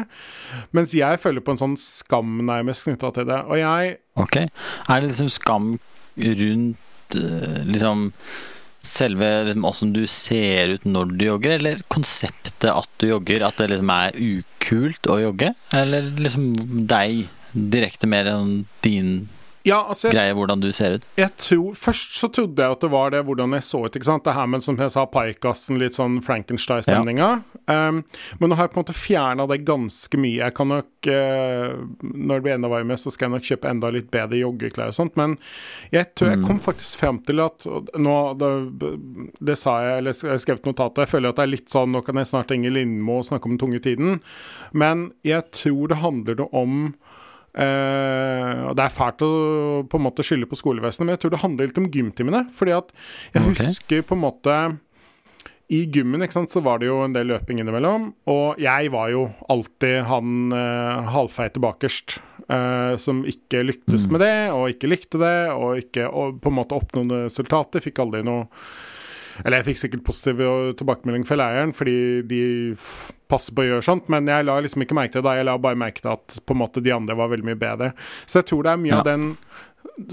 [0.73, 3.43] Mens jeg føler på en sånn skam nærmest knytta til det.
[3.45, 4.39] Og jeg Ok.
[4.45, 5.69] Er det liksom skam
[6.17, 8.09] rundt uh, liksom
[8.83, 13.45] selve liksom, åssen du ser ut når du jogger, eller konseptet at du jogger?
[13.47, 15.53] At det liksom er ukult å jogge?
[15.77, 16.51] Eller liksom
[16.89, 19.15] deg direkte mer enn din
[19.63, 21.05] ja, altså, jeg, greie hvordan du ser ut?
[21.15, 23.95] Jeg tror, Først så trodde jeg at det var det hvordan jeg så ut.
[23.95, 24.25] ikke sant?
[24.25, 27.29] Det her med som jeg sa, pajkassen, litt sånn Frankenstein-stemninga.
[27.63, 27.77] Ja.
[27.87, 28.01] Um,
[28.41, 30.41] men nå har jeg på en måte fjerna det ganske mye.
[30.41, 33.93] Jeg kan nok uh, Når det blir enda varmere, så skal jeg nok kjøpe enda
[33.95, 35.15] litt bedre joggeklær og sånt.
[35.19, 35.37] Men
[35.95, 36.45] jeg tror jeg mm.
[36.49, 38.51] kom faktisk frem til at nå, det,
[39.39, 41.93] det, sa jeg, eller jeg skrev et notat, jeg føler at det er litt sånn
[41.93, 44.19] Nå kan jeg snart ringe Lindmo og snakke om den tunge tiden.
[44.75, 46.95] Men jeg tror det handler om
[47.53, 49.33] Uh, og Det er fælt å
[49.89, 52.41] på en måte skylde på skolevesenet, men jeg tror det handler litt om gymtimene.
[52.53, 52.89] Fordi at
[53.35, 53.69] jeg okay.
[53.69, 54.57] husker på en måte
[55.73, 59.11] I gymmen ikke sant, så var det jo en del løping innimellom, og jeg var
[59.13, 62.19] jo alltid han uh, halvfeite bakerst.
[62.43, 64.11] Uh, som ikke lyktes mm.
[64.11, 67.81] med det, og ikke likte det, og ikke og på en måte oppnådde resultater.
[67.85, 68.49] Fikk aldri noe
[69.41, 70.41] eller jeg fikk sikkert positiv
[70.79, 71.97] tilbakemelding fra leiren, fordi
[72.29, 72.41] de
[73.31, 75.37] passer på å gjøre sånt, men jeg la liksom ikke merke til det.
[75.39, 77.93] Jeg la bare merke til at på en måte de andre var veldig mye bedre.
[78.25, 79.01] Så jeg tror det er mye ja.
[79.01, 79.31] av den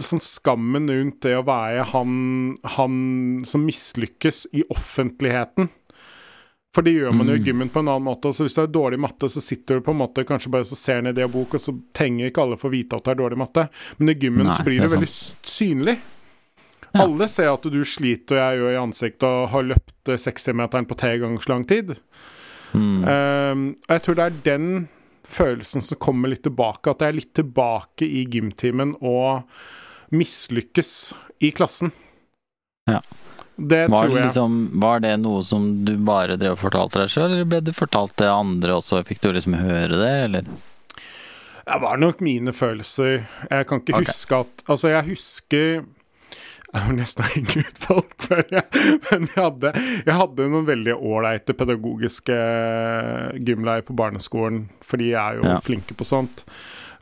[0.04, 2.14] sånn skammen rundt det å være han,
[2.76, 2.96] han
[3.48, 5.70] som mislykkes i offentligheten.
[6.74, 7.46] For det gjør man jo i mm.
[7.48, 8.30] gymmen på en annen måte.
[8.33, 10.78] Så Hvis du har dårlig matte, så sitter du på en måte kanskje bare så
[10.78, 13.18] ser ned i en bok, og så trenger ikke alle få vite at du har
[13.18, 13.66] dårlig matte.
[13.98, 15.11] Men i gymmen Nei, så blir det, det veldig
[15.50, 15.96] synlig.
[16.90, 17.05] Ja.
[17.05, 20.98] Alle ser at du sliter, og jeg gjør i ansiktet, og har løpt 60-meteren på
[20.98, 21.94] tre ganger så lang tid.
[22.72, 23.05] Mm.
[23.05, 24.70] Um, og jeg tror det er den
[25.31, 29.46] følelsen som kommer litt tilbake, at jeg er litt tilbake i gymtimen og
[30.11, 30.94] mislykkes
[31.46, 31.94] i klassen.
[32.90, 33.03] Ja.
[33.61, 34.26] Det var tror jeg.
[34.31, 37.76] Liksom, var det noe som du bare drev og fortalte deg sjøl, eller ble det
[37.76, 39.03] fortalt til andre også?
[39.07, 40.50] Fikk du liksom høre det, eller?
[41.61, 43.26] Det var nok mine følelser.
[43.50, 44.09] Jeg kan ikke okay.
[44.09, 45.85] huske at Altså, jeg husker
[46.72, 48.64] jeg var nesten å henge ut folk, før jeg,
[49.11, 49.72] men jeg hadde,
[50.06, 52.37] jeg hadde noen veldig ålreite pedagogiske
[53.48, 55.59] gymleier på barneskolen, for de er jo Ja.
[55.64, 56.44] flinke på sånt.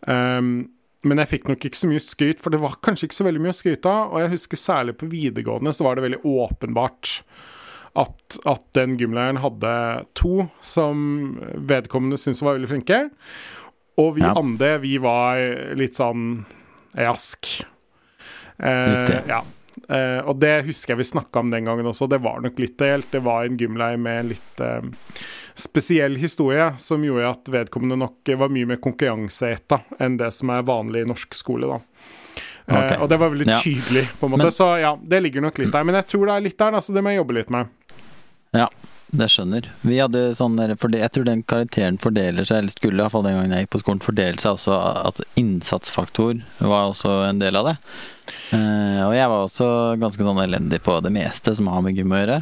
[0.06, 0.70] Um,
[1.04, 3.42] men jeg fikk nok ikke så mye skryt, for det var kanskje ikke så veldig
[3.44, 4.12] mye å skryte av.
[4.12, 7.12] Og jeg husker særlig på videregående så var det veldig åpenbart
[7.98, 9.70] at, at den gymleiren hadde
[10.18, 11.36] to som
[11.70, 12.98] vedkommende syntes var veldig flinke.
[13.98, 14.32] Og vi Ja.
[14.38, 15.38] andre, vi var
[15.78, 16.44] litt sånn
[16.96, 17.46] jask.
[18.58, 19.42] Eh, ja.
[19.88, 22.08] Eh, og det husker jeg vi snakka om den gangen også.
[22.10, 23.10] Det var nok litt delt.
[23.10, 24.82] Det var en gymleir med en litt eh,
[25.58, 30.62] spesiell historie som gjorde at vedkommende nok var mye mer konkurranseetta enn det som er
[30.68, 31.80] vanlig i norsk skole, da.
[32.68, 33.02] Eh, Ok.
[33.02, 33.60] og det var veldig Ja.
[33.64, 34.42] tydelig, på en måte.
[34.44, 35.84] Men- Så ja, det ligger nok litt der.
[35.84, 37.66] Men jeg tror det er litt der, da, så det må jeg jobbe litt med.
[38.54, 38.68] Ja,
[39.10, 39.70] det skjønner.
[39.80, 43.66] Vi hadde sånn Jeg tror den karakteren fordeler seg, eller skulle iallfall den gangen jeg
[43.66, 44.76] gikk på skolen, fordele seg også
[45.08, 47.76] at innsatsfaktor var også en del av det.
[48.52, 52.12] Eh, og jeg var også ganske sånn elendig på det meste som har med gym
[52.12, 52.38] å gjøre.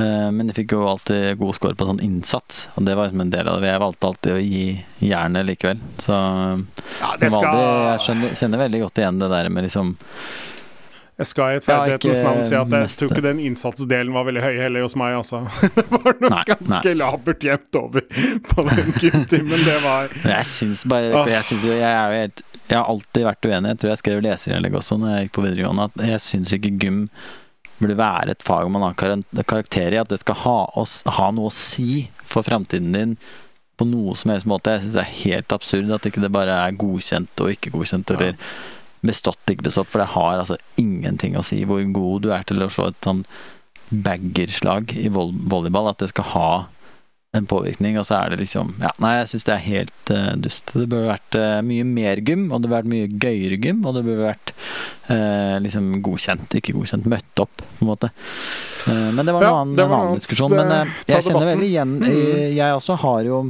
[0.00, 3.24] Eh, men jeg fikk jo alltid god score på sånn innsats, og det var liksom
[3.26, 3.72] en del av det.
[3.72, 4.64] Jeg valgte alltid å gi
[5.10, 5.82] jernet likevel.
[6.00, 9.94] Så Ja, det var aldri, jeg skjønner, kjenner veldig godt igjen det der med liksom
[11.20, 14.24] Jeg skal i Ja, rettferdighetens navn si at jeg mest- tror ikke den innsatsdelen var
[14.24, 15.42] veldig høy heller hos meg, altså.
[15.76, 18.06] Det var nok Nei, ganske labert jevnt over
[18.48, 19.64] på den gymtimen.
[19.66, 23.28] Det var Jeg syns bare jeg, synes jo, jeg, er jo helt, jeg har alltid
[23.28, 23.74] vært uenig.
[23.74, 26.72] Jeg tror jeg skrev leserinnlegg også når jeg gikk på videregående, at jeg syns ikke
[26.86, 27.02] gym
[27.80, 30.00] burde være et fag man har kar- karakter i.
[30.00, 33.14] At det skal ha, oss, ha noe å si for framtiden din
[33.80, 34.74] på noe som helst måte.
[34.78, 38.16] Jeg syns det er helt absurd at ikke det bare er godkjent og ikke godkjent,
[38.16, 38.32] Ja.
[39.06, 39.90] Bestått, ikke bestått.
[39.92, 43.06] For det har altså ingenting å si hvor god du er til å slå et
[43.06, 43.24] sånn
[43.90, 45.90] baggerslag i voll volleyball.
[45.90, 46.50] At det skal ha
[47.32, 50.32] en påvirkning, og så er det liksom ja, Nei, jeg syns det er helt uh,
[50.42, 50.72] dust.
[50.74, 53.94] Det burde vært uh, mye mer gym, og det burde vært mye gøyere gym, og
[53.94, 54.52] det burde vært
[55.12, 58.10] uh, liksom godkjent, ikke godkjent, møtt opp, på en måte.
[58.90, 60.56] Men det var Ja, noen, det var en annen diskusjon.
[60.56, 62.06] Men jeg kjenner veldig igjen mm.
[62.56, 63.40] Jeg også har jo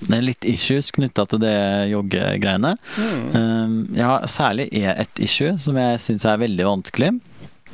[0.00, 1.56] det er litt issues knytta til det
[1.92, 2.74] joggegreiene.
[2.96, 3.26] mm.
[3.36, 7.12] Um, jeg har særlig ett et issue som jeg syns er veldig vanskelig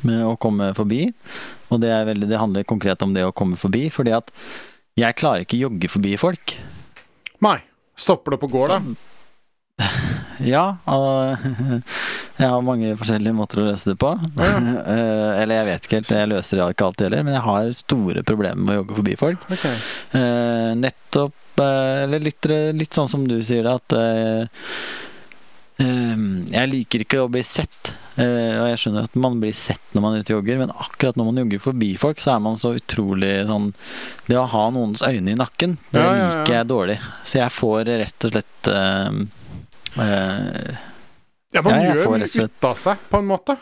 [0.07, 1.07] med å komme forbi.
[1.71, 4.31] Og det, veldig, det handler konkret om det å komme forbi, fordi at
[4.97, 6.55] jeg klarer ikke jogge forbi folk.
[7.45, 7.59] Nei.
[7.97, 8.77] Stopper det på gård, da?
[10.53, 11.41] Ja, og
[12.37, 14.13] jeg har mange forskjellige måter å løse det på.
[14.37, 14.53] Ja.
[14.87, 17.73] Eh, Eller jeg vet ikke helt, jeg løser det ikke alltid heller, men jeg har
[17.75, 19.43] store problemer med å jogge forbi folk.
[19.51, 19.65] Ok.
[20.17, 23.97] Eh, nettopp eh, Eller litt, litt sånn som du sier det, at
[25.77, 27.91] jeg liker ikke å bli sett.
[28.17, 31.19] Og jeg skjønner at man blir sett når man er ute og jogger, men akkurat
[31.19, 33.67] når man jogger forbi folk, så er man så utrolig sånn
[34.25, 36.97] Det å ha noens øyne i nakken, det liker jeg dårlig.
[37.29, 38.71] Så jeg får rett og slett
[40.03, 40.77] eh,
[41.55, 43.57] Ja, man Ja, gjør mye og ut av seg, på en måte.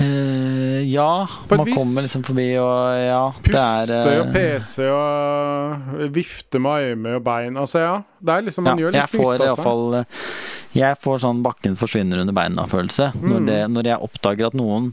[0.00, 0.60] Uh,
[0.90, 1.76] Ja, man vis.
[1.76, 7.18] kommer liksom forbi, og ja det er, Puste eh, og pese og vifte med armer
[7.18, 7.58] og bein.
[7.60, 7.92] Altså, ja.
[8.18, 10.24] Det er liksom Man ja, gjør litt får ut av seg.
[10.70, 13.10] Jeg får sånn bakken forsvinner under beina-følelse.
[13.18, 13.30] Mm.
[13.32, 14.92] Når, når jeg oppdager at noen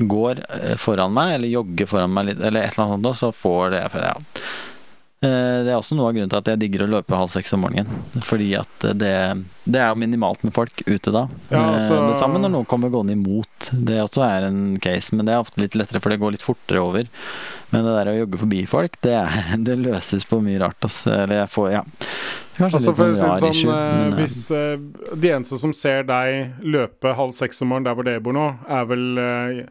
[0.00, 0.40] går
[0.80, 3.82] foran meg, eller jogger foran meg, litt, eller et eller annet sånt, så får det
[4.00, 4.14] ja.
[5.22, 7.52] Eh, Det er også noe av grunnen til at jeg digger å løpe halv seks
[7.52, 8.04] om morgenen.
[8.24, 9.12] Fordi at det,
[9.68, 11.26] det er jo minimalt med folk ute da.
[11.50, 13.68] Ja, Eh, altså- Det samme når noen kommer gående imot.
[13.72, 16.46] Det også er en case, men det er ofte litt lettere, for det går litt
[16.46, 17.04] fortere over.
[17.70, 20.80] Men det der å jogge forbi folk, det, er, det løses på mye rart.
[20.80, 21.12] Altså.
[21.12, 21.84] Eller jeg får, ja
[22.60, 26.02] Altså for å sånn si det sånn, eh, men, hvis uh, De eneste som ser
[26.04, 29.62] deg løpe halv seks om morgenen der hvor dere bor nå, er vel eh,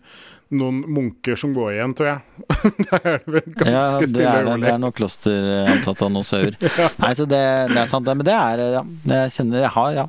[0.50, 2.22] noen munker som går igjen, tror jeg.
[2.86, 4.64] det er vel ganske ja, det stille og rolig.
[4.66, 6.58] det er noen klosteransatte av noen sauer.
[7.04, 8.16] Nei, så det, det er sant, det.
[8.18, 8.84] Men det er Ja,
[9.14, 10.08] jeg kjenner Jeg har, ja.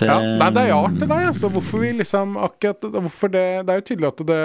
[0.00, 1.50] Det, Ja, nei, det er rart det der, altså.
[1.52, 4.38] Hvorfor vi liksom akkurat Hvorfor det Det er jo tydelig at det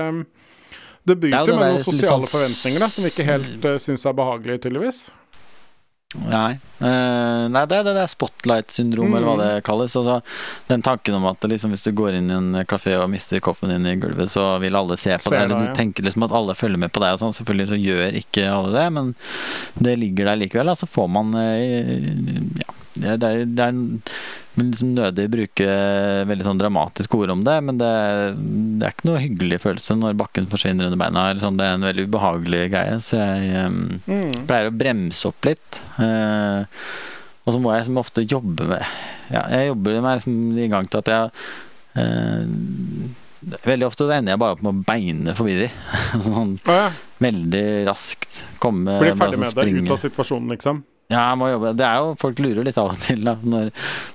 [1.06, 4.08] det er bryter med noen sosiale sånn- forventninger da som vi ikke helt uh, syns
[4.10, 5.04] er behagelige, tydeligvis.
[6.30, 9.42] Nei, Uh, nei det, det, det er spotlight-syndrom, eller hva Mm.
[9.42, 9.94] det kalles.
[9.96, 10.18] Altså,
[10.68, 13.72] den tanken om at liksom, hvis du går inn i en kafé og mister koppen
[13.72, 15.46] din i gulvet, så vil alle se på deg.
[15.46, 15.76] Eller du ja.
[15.78, 17.16] tenker liksom at alle følger med på deg.
[17.22, 17.32] Sånn.
[17.38, 19.14] Selvfølgelig så gjør ikke alle det, men
[19.88, 20.68] det ligger der likevel.
[20.74, 20.76] Da.
[20.76, 23.80] Så får man uh, Ja, det, det, er- det er
[24.56, 25.66] vil liksom nødig bruke
[26.30, 27.90] veldig sånn dramatiske ord om det, men det,
[28.80, 31.26] det er ikke noe hyggelig følelse når bakken forsvinner under beina.
[31.44, 34.32] Sånn, det er en veldig ubehagelig greie, så jeg um, Mm.
[34.48, 35.82] pleier å bremse opp litt.
[36.00, 36.64] Uh,
[37.44, 38.82] og så må jeg som ofte jobbe med
[39.30, 41.30] Ja, jeg jobber meg liksom i gang til at jeg
[42.00, 43.12] uh,
[43.68, 45.68] Veldig ofte ender jeg bare opp med å beine forbi de.
[46.32, 46.88] sånn Å ja.
[47.22, 48.40] veldig raskt.
[48.64, 50.80] Komme Blir ferdig med det, ut av situasjonen, liksom.
[51.06, 51.72] Ja, jeg må jobbe.
[51.78, 53.68] Det er jo, Folk lurer litt av og til da, når,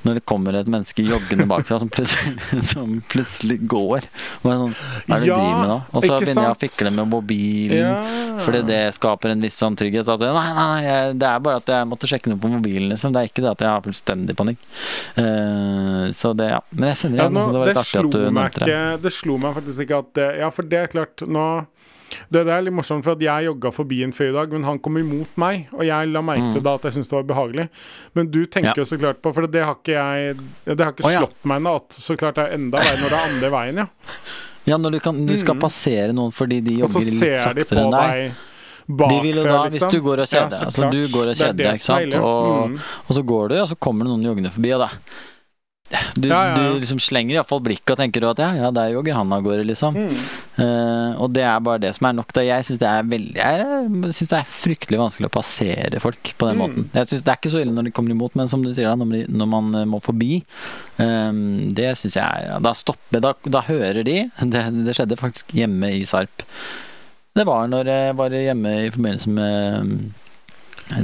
[0.03, 2.33] når det kommer et menneske joggende bakfra som plutselig,
[2.73, 4.09] som plutselig går.
[4.43, 4.75] Og sånn,
[5.07, 5.77] Hva er det du Ja, driver med nå?
[5.93, 7.79] Og så begynner jeg å fikle med mobilen.
[7.79, 8.41] Ja.
[8.43, 10.11] Fordi det skaper en viss sånn trygghet.
[10.11, 12.91] At nei, nei, nei, jeg, det er bare at jeg måtte sjekke noe på mobilen.
[12.91, 13.15] Liksom.
[13.15, 14.67] Det er ikke det at jeg har fullstendig panikk.
[15.15, 16.61] Uh, så det, ja.
[16.75, 17.39] Men jeg kjenner Ja, igjen.
[17.39, 18.81] nå, så det var det, litt artig at du nevnte det.
[19.07, 21.47] det slo meg faktisk ikke at det Ja, for det er klart Nå
[22.31, 24.65] det, det er litt morsomt, for at jeg jogga forbi en fyr i dag, men
[24.65, 25.69] han kom imot meg.
[25.73, 26.53] Og jeg la merke Mm.
[26.53, 27.69] til da at jeg syntes det var behagelig.
[28.15, 28.75] Men du tenker Ja.
[28.77, 31.21] jo så klart på For det har ikke jeg Det har ikke Å, ja.
[31.21, 33.77] slått meg ennå at så klart det er enda verre når det er andre veien,
[33.77, 33.87] ja.
[34.67, 35.61] Ja, når du, kan, du skal Mm.
[35.61, 38.01] passere noen fordi de jogger litt saktere enn deg.
[38.01, 38.33] deg
[38.91, 39.91] bakfra, De vil jo da, hvis liksom.
[39.91, 42.15] du går og kjeder Ja, så altså du går og er kjeder deg, ikke sant,
[42.15, 42.79] og, Mm.
[43.09, 44.89] og så går du, og så kommer det noen joggende forbi, og da
[46.15, 49.17] du, Ja, ja, du liksom slenger iallfall blikket og tenker at ja, ja, der jogger
[49.19, 49.97] han av gårde, liksom.
[49.99, 50.13] Mm.
[50.61, 52.31] Uh, og det er bare det som er nok.
[52.37, 52.45] Da.
[52.47, 56.63] Jeg syns det det er fryktelig vanskelig å passere folk på den Mm.
[56.63, 56.91] måten.
[56.95, 58.91] Jeg synes Det er ikke så ille når de kommer imot, men som du sier,
[58.91, 60.45] da, når, man eh, må forbi,
[60.99, 64.31] um, det syns jeg ja, Da stopper da, da hører de.
[64.51, 66.45] Det, det skjedde faktisk hjemme i Sarp.
[67.35, 70.11] Det var når jeg var hjemme i forbindelse med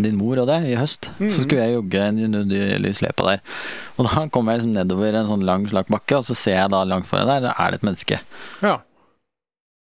[0.05, 1.09] din mor og det, i høst.
[1.21, 1.29] Mm.
[1.31, 2.19] Så skulle jeg jogge en
[2.53, 3.45] i lysløypa der.
[3.97, 6.73] Og da kommer jeg liksom nedover en sånn lang, slak bakke, og så ser jeg
[6.75, 8.21] da langt foran der, er det et menneske.
[8.65, 8.77] Ja.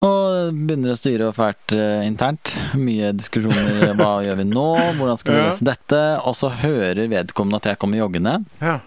[0.05, 2.51] Og begynner å styre og fælt uh, internt.
[2.77, 3.95] Mye diskusjoner.
[3.97, 4.65] Hva gjør vi nå?
[4.99, 5.47] Hvordan skal vi Ja.
[5.49, 6.01] løse dette?
[6.29, 8.81] Og så hører vedkommende at jeg kommer joggende, ja.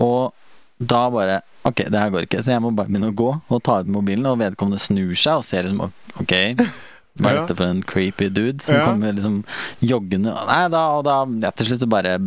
[0.00, 0.32] og
[0.80, 3.58] da bare Ok, det her går ikke, så jeg må bare begynne å gå og
[3.66, 5.90] ta ut mobilen, og vedkommende snur seg og ser liksom
[6.22, 6.32] Ok,
[7.22, 8.86] dette for en creepy dude som Ja.
[8.86, 9.44] kommer liksom
[9.82, 12.18] joggende Nei, da, og da ja, til slutt så bare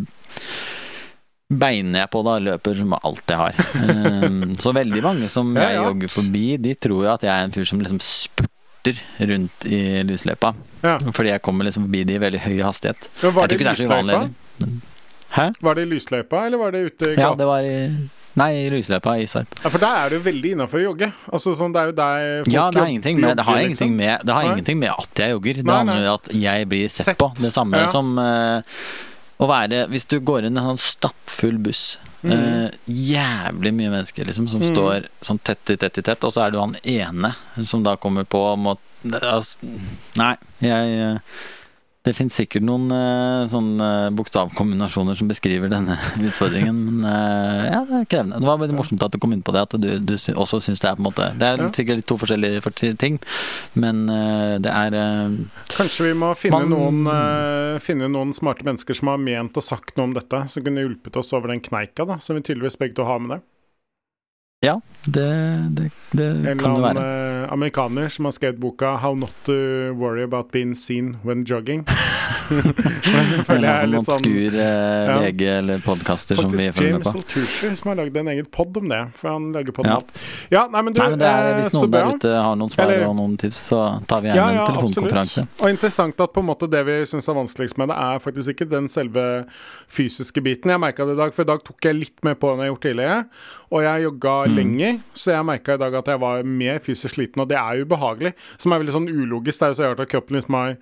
[1.54, 3.58] beiner jeg på da, løper med alt jeg har.
[3.84, 7.44] Um, så veldig mange som Ja, jeg jogger forbi, de tror jo at jeg er
[7.50, 10.54] en fyr som liksom spurter rundt i lysløypa.
[10.84, 10.96] ja.
[11.14, 13.06] Fordi jeg kommer liksom forbi de i veldig høy hastighet.
[13.22, 14.24] Men var det i det.
[14.60, 14.82] Men-
[15.34, 15.48] Hæ?
[15.66, 17.78] Var det i lysløypa, eller var det ute i Ja, det var i
[18.40, 19.52] Nei, i lysløypa i Sarp.
[19.62, 21.12] Ja, for der er du veldig innafor å jogge.
[21.30, 23.66] Altså, sånn, det er jo der folk Ja, det har ingenting med Det har jogger,
[23.68, 23.98] ingenting liksom.
[24.00, 25.60] med, det har ingenting med at jeg jogger.
[25.60, 27.20] Det Nei, handler om at jeg blir sett, Sett.
[27.20, 27.30] på.
[27.38, 27.92] Det samme Ja.
[27.94, 28.88] som uh,
[29.38, 31.84] å være Hvis du går inn i en sånn stappfull buss
[32.24, 32.32] mm.
[32.34, 34.70] uh, Jævlig mye mennesker liksom som mm.
[34.72, 37.96] står sånn tett i tett i tett, og så er jo han ene som da
[38.02, 38.78] kommer på må
[39.12, 39.74] altså,
[40.20, 41.42] Nei, jeg eh,
[42.04, 43.86] Det finnes sikkert noen eh, sånne
[44.18, 45.96] bokstavkombinasjoner som beskriver denne
[46.28, 48.42] utfordringen, men eh, ja, det er krevende.
[48.44, 50.84] Det var veldig morsomt at du kom inn på det, at du, du også syns
[50.84, 52.60] det er på en måte Det er sikkert to forskjellige
[53.00, 53.22] ting,
[53.80, 55.38] men eh, det er eh,
[55.78, 59.64] Kanskje vi må finne, Man- noen, eh, finne noen smarte mennesker som har ment og
[59.64, 62.76] sagt noe om dette, som kunne hjulpet oss over den kneika, da, som vi tydeligvis
[62.84, 63.42] begge to har med det.
[64.64, 65.24] Ja, det,
[65.76, 66.92] det, det En kan det eller være.
[66.92, 69.54] annen eh, amerikaner som har skrevet boka 'How Not to
[69.94, 71.86] Worry About Being Seen When Jogging'.
[72.44, 75.16] Føler jeg er litt sånn obskur eh, ja.
[75.24, 77.22] lege eller podkaster som vi Faktisk følger med James på.
[77.22, 79.00] Altucher som har lagd en egen pod om det.
[79.20, 79.98] For han lager pod Ja.
[80.54, 82.74] Ja, nei, men du, Nei, men det er, eh, Hvis noen der ute har noen
[82.74, 85.46] svar og noen tips, så tar vi gjerne Ja, en telefonkonferanse.
[85.46, 85.64] absolutt.
[85.68, 88.54] Og interessant at på en måte det vi syns er vanskeligst med det, er faktisk
[88.56, 89.26] ikke den selve
[89.94, 90.72] fysiske biten.
[90.74, 92.70] Jeg merka det i dag, for i dag tok jeg litt mer på enn jeg
[92.70, 93.20] har gjort tidligere.
[93.74, 94.56] Og jeg jogga Mm.
[94.58, 97.84] lenger, så jeg merka i dag at jeg var mer fysisk sliten, og det er
[97.86, 98.34] ubehagelig.
[98.58, 99.60] Som er veldig sånn ulogisk.
[99.60, 100.76] Det er jo så rart at kroppen liksom har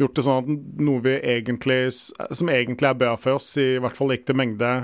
[0.00, 3.98] gjort det sånn at noe vi egentlig som egentlig er bra for oss, i hvert
[3.98, 4.74] fall ikke til mengde,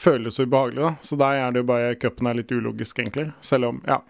[0.00, 0.94] føles ubehagelig, da.
[1.06, 3.28] Så der er det jo bare kroppen er litt ulogisk, egentlig.
[3.44, 4.00] Selv om, ja.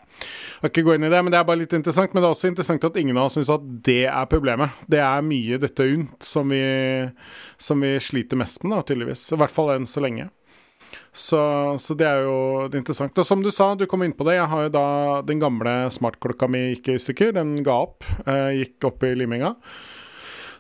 [0.63, 2.15] Jeg kan ikke gå inn i det, men det er bare litt interessant.
[2.15, 4.79] Men det er også interessant at ingen av oss syns at det er problemet.
[4.91, 6.63] Det er mye dette unt som vi,
[7.61, 9.27] som vi sliter mest med, da, tydeligvis.
[9.35, 10.31] I hvert fall enn så lenge.
[11.13, 11.39] Så,
[11.79, 13.19] så det er jo er interessant.
[13.21, 14.39] Og som du sa, du kom inn på det.
[14.39, 14.87] Jeg har jo da
[15.27, 17.35] Den gamle smartklokka mi gikk i stykker.
[17.37, 18.07] Den ga opp.
[18.27, 19.55] Eh, gikk opp i liminga.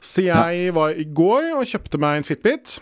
[0.05, 2.77] Så jeg var i går og kjøpte meg en Fitbit.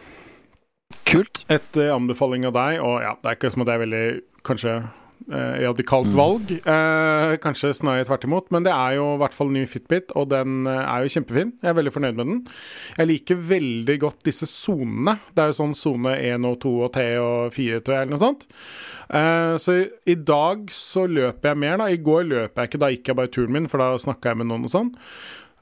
[1.09, 1.45] Kult.
[1.53, 4.03] Etter anbefaling av deg, og ja, det er ikke som at det er veldig
[4.47, 6.17] kanskje eh, radikalt Mm.
[6.19, 6.51] valg.
[6.53, 10.29] Eh, kanskje snarere tvert imot, men det er jo i hvert fall ny Fitbit, og
[10.33, 11.53] den eh, er jo kjempefin.
[11.63, 12.41] Jeg er veldig fornøyd med den.
[12.99, 15.15] Jeg liker veldig godt disse sonene.
[15.33, 18.17] Det er jo sånn sone 1 og 2 og 3 og 4, tror jeg, eller
[18.17, 18.49] noe sånt.
[19.15, 21.87] Eh, så i, i dag så løper jeg mer, da.
[21.95, 24.43] I går løp jeg ikke, da gikk jeg bare turen min, for da snakka jeg
[24.43, 24.93] med noen og sånn.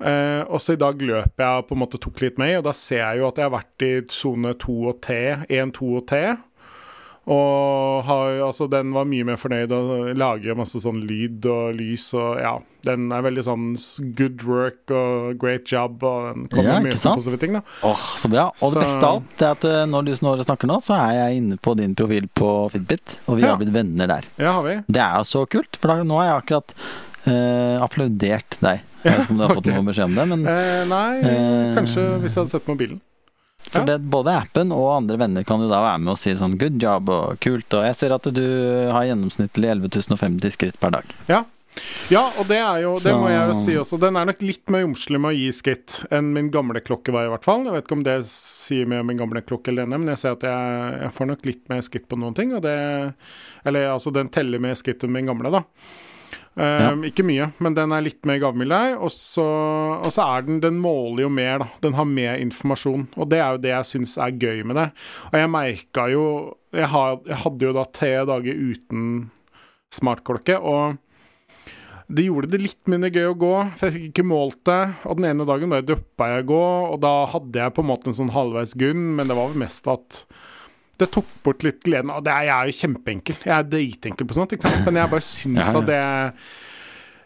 [0.01, 2.73] Eh, og så i dag løp jeg på en måte tok litt med, og da
[2.73, 6.07] ser jeg jo at jeg har vært i sone 2 og T, 1, 2 og
[6.09, 6.23] T.
[7.31, 12.09] Og har, altså, den var mye mer fornøyd og lager masse sånn lyd og lys
[12.17, 12.55] og ja.
[12.81, 13.65] Den er veldig sånn
[14.17, 17.61] good work og great job, og den kommer Ja, mye positive ting, da.
[17.85, 18.47] Åh, så bra.
[18.65, 21.13] Og det Så- beste av alt er at eh, når du snakker nå, så er
[21.29, 23.49] jeg inne på din profil på Fitbit, og vi Ja.
[23.55, 24.23] har blitt venner der.
[24.39, 24.81] Ja, har vi.
[24.89, 26.75] Det er jo så kult, for da, nå har jeg akkurat
[27.27, 28.81] eh, applaudert deg.
[29.05, 29.75] Jeg vet ikke om du har fått ok.
[29.75, 31.75] noen beskjed om det, men Eh, nei, Eh.
[31.77, 33.01] kanskje hvis jeg hadde sett mobilen.
[33.71, 33.85] For Ja.
[33.85, 36.79] det, både appen og andre venner kan jo da være med og si sånn 'good
[36.81, 41.05] job' og 'kult', og jeg ser at du har gjennomsnittlig 11.050 skritt per dag.
[41.29, 41.45] Ja.
[42.11, 44.01] ja, og det er jo Det Så- må jeg jo si også.
[44.01, 47.27] Den er nok litt mer romslig med å gi skritt enn min gamle klokke var,
[47.27, 47.65] i hvert fall.
[47.65, 50.19] Jeg vet ikke om det sier mye om min gamle klokke eller denne, men jeg
[50.19, 53.15] ser at jeg, jeg får nok litt mer skritt på noen ting, og det
[53.65, 55.63] Eller altså, den teller mer skritt enn min gamle, da.
[56.59, 58.75] Eh, Ikke mye, men den er litt mer gavmild.
[58.99, 59.45] Og så,
[60.01, 61.69] og så er den Den måler jo mer, da.
[61.85, 63.09] Den har mer informasjon.
[63.17, 64.89] Og det er jo det jeg syns er gøy med det.
[65.31, 66.25] Og jeg merka jo
[66.75, 69.07] jeg, har, jeg hadde jo da tre dager uten
[69.91, 70.99] smartklokke, og
[72.11, 74.79] det gjorde det litt mindre gøy å gå, for jeg fikk ikke målt det.
[75.07, 76.63] Og den ene dagen bare droppa jeg å gå,
[76.95, 79.63] og da hadde jeg på en måte en sånn halvveis gunn, men det var vel
[79.63, 80.21] mest at
[81.01, 82.13] det tok bort litt gleden.
[82.15, 83.39] Og det er, jeg er jo kjempeenkel.
[83.47, 85.81] Jeg er dritenkel på sånt, men jeg bare syns Ja, ja.
[85.81, 86.03] at det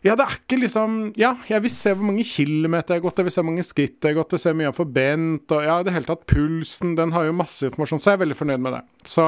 [0.04, 3.20] ja, det er ikke liksom Ja, jeg vil se hvor mange kilometer jeg har gått,
[3.22, 5.54] jeg vil se hvor mange skritt jeg har gått, jeg ser mye jeg har forbrent,
[5.56, 8.24] og ja, i det hele tatt pulsen, den har jo masse informasjon, så jeg er
[8.26, 8.82] veldig fornøyd med det.
[9.08, 9.24] Så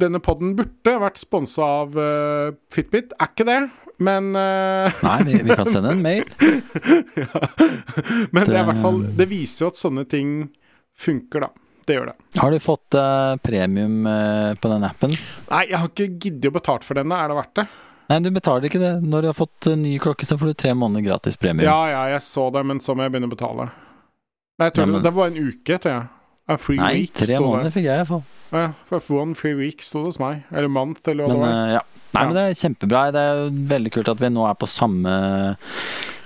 [0.00, 3.58] denne podden burde vært sponsa av uh, Fitbit, er ikke det,
[4.00, 6.24] men uh, Nei, vi, vi kan sende en mail.
[8.32, 10.30] Men det, er i hvert fall Det viser jo at sånne ting
[10.96, 11.69] funker, da.
[11.90, 12.16] Det gjør det.
[12.38, 15.14] Har du fått uh, premium uh, på den appen?
[15.50, 17.16] Nei, jeg har ikke giddet å betalt for denne.
[17.18, 17.64] Er det verdt det?
[18.10, 18.92] Nei, du betaler ikke det.
[19.06, 21.62] Når du har fått eh, ny klokke, så får du tre måneder gratis premium.
[21.66, 23.68] Ja, ja, jeg så det, men så må jeg begynne å betale.
[24.58, 26.08] Nei, jeg tror Ja, men- det, det var en uke, tror jeg.
[26.50, 28.24] A free Nei, week, tre måneder fikk jeg i hvert fall.
[28.50, 30.40] Ja, for one free week sto det hos meg.
[30.50, 31.70] Eller month, eller hva Men det var.
[31.76, 31.82] ja.
[32.10, 33.02] Nei, men det er kjempebra.
[33.14, 35.12] Det er jo veldig kult at vi nå er på samme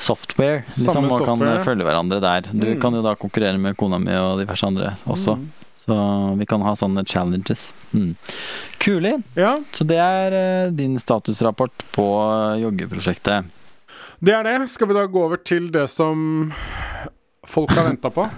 [0.04, 0.62] software.
[0.68, 1.64] Liksom, Samme og kan software.
[1.64, 2.48] følge hverandre der.
[2.52, 2.80] Du Mm.
[2.82, 5.36] kan jo da konkurrere med kona mi og diverse andre også.
[5.40, 5.48] Mm.
[5.84, 5.96] Så
[6.38, 7.72] vi kan ha sånne challenges.
[7.92, 8.14] Mm.
[8.80, 9.22] Kulig.
[9.36, 10.32] Ja, Så det er
[10.68, 12.06] uh, din statusrapport på
[12.56, 13.44] eh, joggeprosjektet.
[14.24, 14.68] det er det.
[14.70, 16.52] Skal vi da gå over til det som
[17.46, 18.28] folk har venta på?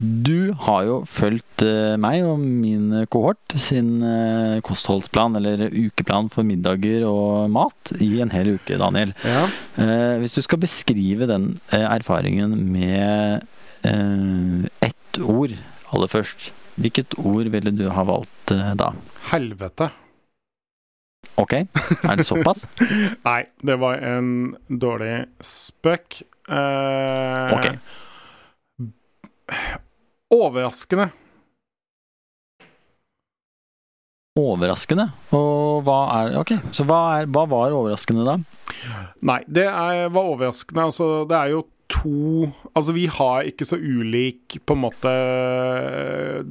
[0.04, 6.44] Du har jo fulgt eh, meg og min kohort sin eh, kostholdsplan, eller ukeplan for
[6.44, 9.14] middager og mat, i en hel uke, Daniel.
[9.24, 9.46] Ja.
[9.80, 13.46] Eh, hvis du skal beskrive den erfaringen med
[13.86, 15.54] ett ord
[15.94, 16.50] aller først,
[16.82, 18.90] hvilket ord ville du ha valgt da?
[19.30, 19.92] Helvete.
[21.40, 22.66] Ok, er det såpass?
[23.28, 26.24] Nei, det var en dårlig spøk.
[26.50, 27.70] Eh, Ok.
[30.36, 31.10] Overraskende.
[34.36, 35.08] Overraskende.
[35.36, 38.36] Og hva er Ok, så hva, er, hva var overraskende da?
[39.24, 40.90] Nei, det er, var overraskende.
[40.90, 45.12] Altså, det er jo to Altså, vi har ikke så ulik på en måte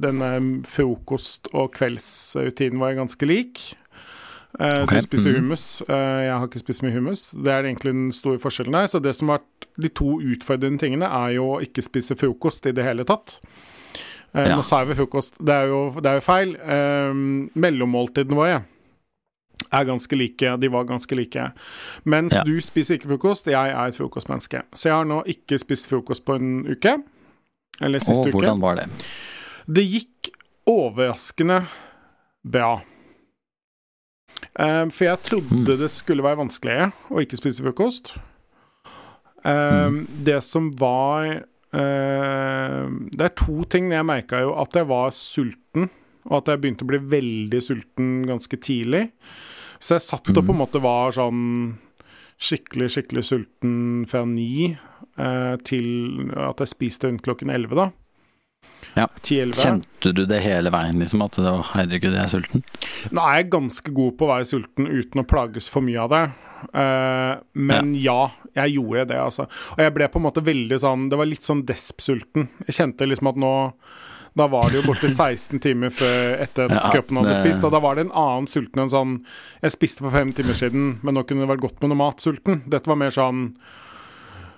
[0.01, 0.31] Denne
[0.65, 3.75] frokost- og kveldsrutinen var ganske lik.
[4.59, 4.97] Eh, okay.
[4.97, 5.43] Du spiser mhm.
[5.43, 5.81] hummus.
[5.89, 7.27] Eh, jeg har ikke spist mye hummus.
[7.35, 8.87] Det er egentlig den store forskjellen der.
[8.87, 12.65] Så det som har vært de to utfordrende tingene, er jo å ikke spise frokost
[12.65, 13.39] i det hele tatt.
[14.35, 14.55] Eh, Ja.
[14.57, 16.55] Nå sa jeg ved frokost, det er jo, det er jo feil.
[16.55, 17.13] Eh,
[17.55, 18.63] mellommåltidene våre
[19.71, 20.57] er ganske like.
[20.59, 21.51] De var ganske like.
[22.05, 22.43] Mens Ja.
[22.43, 24.63] du spiser ikke frokost, jeg er et frokostmenneske.
[24.73, 26.97] Så jeg har nå ikke spist frokost på en uke.
[27.81, 28.31] Eller siste Og uke.
[28.39, 28.89] hvordan var det?
[29.67, 30.29] Det gikk
[30.67, 31.65] overraskende
[32.45, 32.81] bra.
[34.59, 35.65] Um, for jeg trodde Mm.
[35.65, 38.17] det skulle være vanskeligere å ikke spise frokost.
[39.45, 39.51] Um,
[40.07, 40.07] Mm.
[40.25, 41.43] Det som var
[41.75, 43.89] Det er to ting.
[43.91, 45.89] Jeg merka jo at jeg var sulten,
[46.29, 49.09] og at jeg begynte å bli veldig sulten ganske tidlig.
[49.83, 50.63] Så jeg satt og på en Mm.
[50.63, 51.75] måte var sånn
[52.39, 54.77] skikkelig, skikkelig sulten fra ni
[55.17, 57.91] eh, til at jeg spiste rundt klokken elleve, da.
[58.95, 59.09] Ja.
[59.21, 59.59] 10-11.
[59.59, 61.23] Kjente du det hele veien, liksom?
[61.25, 62.63] At det var, herregud, jeg er sulten?
[63.11, 66.13] Nå er jeg ganske god på å være sulten uten å plages for mye av
[66.13, 66.23] det.
[66.71, 68.31] Uh, men ja.
[68.55, 69.45] jeg gjorde det, altså.
[69.75, 72.47] Og jeg ble på en måte veldig sånn Det var litt sånn desp-sulten.
[72.65, 73.51] Jeg kjente liksom at nå
[74.39, 77.63] Da var det jo borti 16 timer før etter at Ja, kroppen hadde det- spist,
[77.67, 79.13] og da var det en annen sulten enn sånn
[79.61, 82.63] Jeg spiste for fem timer siden, men nå kunne det vært godt med noe mat-sulten.
[82.71, 83.51] Dette var mer sånn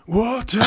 [0.08, 0.64] Water!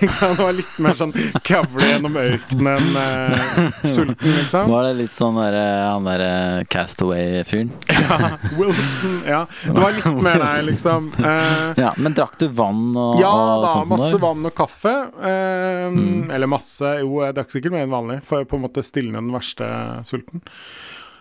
[0.00, 1.12] Det var litt mer sånn
[1.44, 3.58] kavle gjennom ørkenen, eh,
[3.92, 4.70] sulten, liksom.
[4.72, 5.56] Var det litt sånn der,
[5.90, 7.68] han derre Castaway-fyren?
[8.06, 9.42] Ja, Wilson, ja.
[9.66, 11.10] Det var litt mer deg, liksom.
[11.20, 13.90] Eh, Ja, men drakk du vann og, ja og da, sånt?
[13.92, 14.22] masse da?
[14.24, 14.96] vann og kaffe.
[15.20, 16.30] Eh, Mm.
[16.34, 19.20] Eller masse Jo, jeg drakk sikkert mer enn vanlig for å på en måte stilne
[19.20, 19.66] den verste
[20.08, 20.40] sulten.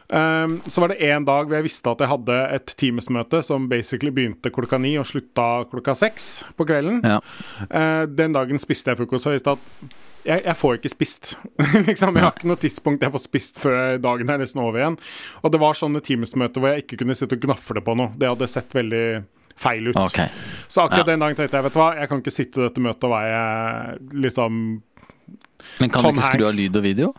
[0.09, 3.69] Eh, så var det en dag hvor jeg visste at jeg hadde et Teams-møte som
[3.71, 7.01] basically begynte klokka ni og slutta klokka seks på kvelden.
[7.05, 7.21] Ja.
[7.69, 9.93] Uh, den dagen spiste jeg frokost og visste at
[10.25, 11.31] jeg, jeg får ikke spist.
[11.89, 14.97] liksom, jeg har ikke noe tidspunkt jeg får spist før dagen er nesten over igjen.
[15.43, 18.13] Og det var sånne Teams-møter hvor jeg ikke kunne sitte og gnafle på noe.
[18.17, 19.05] Det hadde sett veldig
[19.55, 19.99] feil ut.
[20.07, 20.27] Okay.
[20.67, 21.11] Så akkurat Ja.
[21.13, 23.13] den dagen tenkte jeg vet du hva, jeg kan ikke sitte i dette møtet og
[23.15, 24.81] være liksom
[25.79, 27.13] Men kan Tom du ikke skru av lyd og video?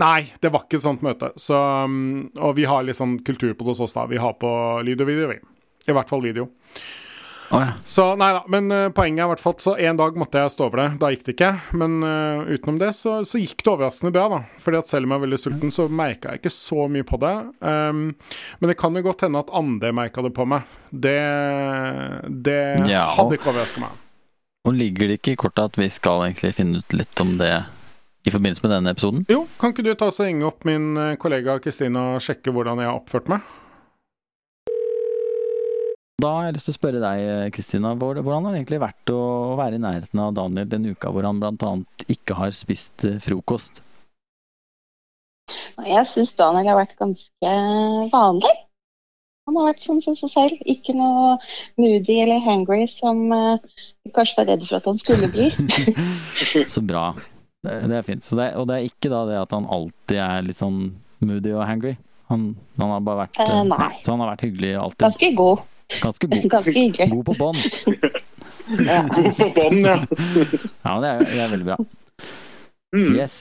[0.00, 1.32] Nei, det var ikke et sånt møte.
[1.36, 4.06] Så, um, og vi har litt sånn kultur på det hos oss, da.
[4.08, 4.48] Vi har på
[4.86, 5.38] lyd og video, vi.
[5.88, 6.48] I hvert fall video.
[7.52, 7.74] Oh, ja.
[7.84, 10.54] Så nei da, men uh, poenget er i hvert fall så en dag måtte jeg
[10.54, 10.86] stå over det.
[11.02, 11.50] Da gikk det ikke.
[11.76, 14.38] Men uh, utenom det så, så gikk det overraskende bra, da.
[14.64, 17.20] Fordi at selv om jeg er veldig sulten, så merka jeg ikke så mye på
[17.20, 17.34] det.
[17.60, 18.00] Um,
[18.62, 20.64] men det kan jo godt hende at andre merka det på meg.
[20.88, 21.18] Det,
[22.48, 23.04] det Ja.
[23.18, 24.00] hadde ikke overraska meg.
[24.64, 27.52] Og ligger det ikke i kortet at vi skal egentlig finne ut litt om det
[28.22, 29.24] i forbindelse med denne episoden?
[29.30, 32.82] Jo, kan ikke du ta og ringe opp min eh, kollega Kristina og sjekke hvordan
[32.82, 33.42] jeg har oppført meg?
[36.22, 37.96] Da har jeg lyst til å spørre deg, Kristina.
[37.98, 39.22] Hvordan har det egentlig vært å
[39.58, 41.72] være i nærheten av Daniel den uka hvor han bl.a.
[42.14, 43.82] ikke har spist eh, frokost?
[45.82, 47.56] Jeg syns Daniel har vært ganske
[48.12, 48.52] vanlig.
[49.48, 50.62] Han har vært sånn som seg selv.
[50.70, 51.34] Ikke noe
[51.80, 55.50] moody eller hangry som eh, vi kanskje var redd for at han skulle bli.
[56.76, 57.08] Så bra.
[57.62, 58.24] Det, det er fint.
[58.26, 60.80] Så det, og det er ikke da det at han alltid er litt sånn
[61.22, 61.94] moody og hangry?
[62.32, 62.48] Han,
[62.80, 63.90] han har bare vært uh, nei.
[64.02, 65.04] Så han har vært hyggelig alltid.
[65.04, 65.62] Ganske god.
[66.02, 66.46] Ganske god.
[66.56, 67.08] Ganske hyggelig.
[67.14, 67.62] God på bånd.
[68.78, 69.00] Ja.
[69.10, 69.96] God på bånd, ja.
[70.86, 71.76] Ja, men det er, det er veldig bra.
[72.94, 73.16] Mm.
[73.18, 73.34] Yes.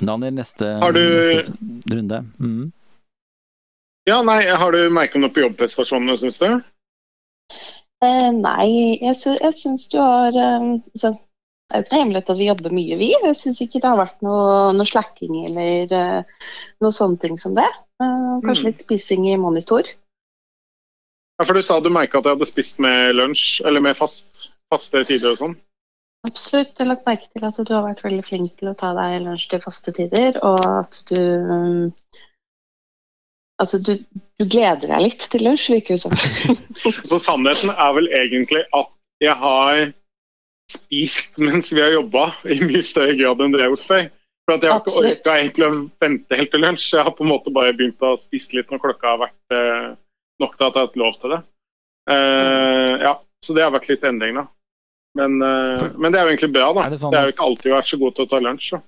[0.00, 2.18] Daniel, neste, Har du- neste runde.
[2.38, 2.66] Mm.
[4.08, 6.60] Ja, nei, har du merket noe på jobbprestasjonene, syns du?
[8.04, 8.68] Uh, nei,
[9.00, 11.14] jeg, sy jeg syns du har altså,
[11.70, 13.08] Det er jo ikke noe hemmelighet at vi jobber mye, vi.
[13.14, 16.48] Jeg syns ikke det har vært noe, noe slacking eller uh,
[16.82, 17.68] noe sånne ting som det.
[18.02, 18.68] Uh, kanskje Mm.
[18.72, 19.86] litt spising i monitor.
[21.38, 24.50] Ja, for Du sa du merka at jeg hadde spist med lunsj, eller med fast,
[24.72, 25.54] faste tider og sånn.
[26.26, 26.74] Absolutt.
[26.74, 29.22] Jeg har lagt merke til at du har vært veldig flink til å ta deg
[29.24, 31.86] lunsj til faste tider, og at du um,
[33.60, 33.92] Altså, du,
[34.40, 36.14] du gleder deg litt til lunsj, virker det som.
[37.10, 38.88] Så sannheten er vel egentlig at
[39.20, 39.82] jeg har
[40.70, 44.04] spist mens vi har jobba, i mye større grad enn det jeg har gjort før.
[44.46, 46.86] For at Jeg har ikke orka egentlig å vente helt til lunsj.
[46.96, 49.90] Jeg har på en måte bare begynt å spise litt når klokka har vært eh,
[50.42, 51.40] nok til at jeg har hatt lov til det.
[52.10, 53.12] Eh, ja,
[53.44, 54.46] Så det har vært litt endring, da.
[55.18, 56.86] Men, eh, men det er jo egentlig bra, da.
[56.86, 58.72] Er det sånn det har jo ikke alltid vært så god til å ta lunsj.
[58.72, 58.82] Så.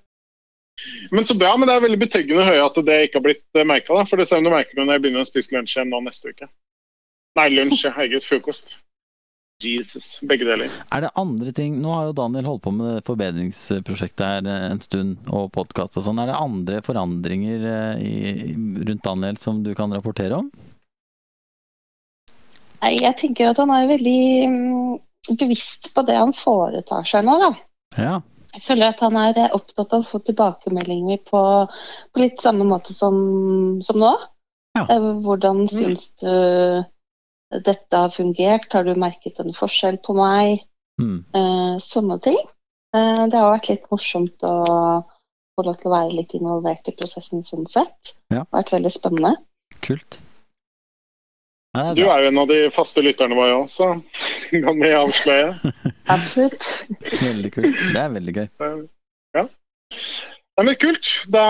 [1.12, 3.62] Men så bra, men det er veldig betryggende å høre at det ikke har blitt
[3.68, 4.04] merka.
[4.08, 6.48] For det ser du merker når jeg begynner å spise lunsj igjen nå neste uke.
[7.38, 7.94] Nei, lunsj, ja.
[7.96, 8.26] herregud.
[8.26, 8.76] Frokost.
[9.68, 10.06] Jesus.
[10.26, 10.72] Begge deler.
[10.92, 14.82] Er det andre ting Nå har jo Daniel holdt på med forbedringsprosjektet her eh, en
[14.82, 16.20] stund, og podkast og sånn.
[16.22, 20.50] Er det andre forandringer eh, i, rundt Daniel som du kan rapportere om?
[22.82, 24.92] Nei, jeg tenker at han er veldig mm,
[25.38, 27.52] bevisst på det han foretar seg nå, da.
[28.00, 28.18] Ja.
[28.52, 31.42] Jeg føler at han er eh, opptatt av å få tilbakemeldinger på,
[32.12, 33.16] på litt samme måte som,
[33.84, 34.12] som nå.
[34.76, 34.86] Ja.
[35.22, 36.28] Hvordan syns du
[37.60, 38.72] dette har fungert?
[38.72, 40.64] Har du merket en forskjell på meg?
[41.00, 41.22] Mm.
[41.36, 42.38] Eh, sånne ting.
[42.96, 44.56] Eh, det har vært litt morsomt å
[45.52, 48.14] få lov til å være litt involvert i prosessen sånn sett.
[48.32, 48.42] Ja.
[48.42, 49.34] Det har vært veldig spennende.
[49.84, 50.20] Kult.
[51.76, 53.94] Er Du er er jo en av de faste lytterne våre òg, så
[54.50, 55.72] kan vi avsløre.
[56.12, 56.66] Absolutt.
[57.00, 57.78] Veldig kult.
[57.94, 58.48] Det er veldig gøy.
[59.38, 59.46] Ja.
[60.52, 61.08] Nei, men kult.
[61.32, 61.46] Da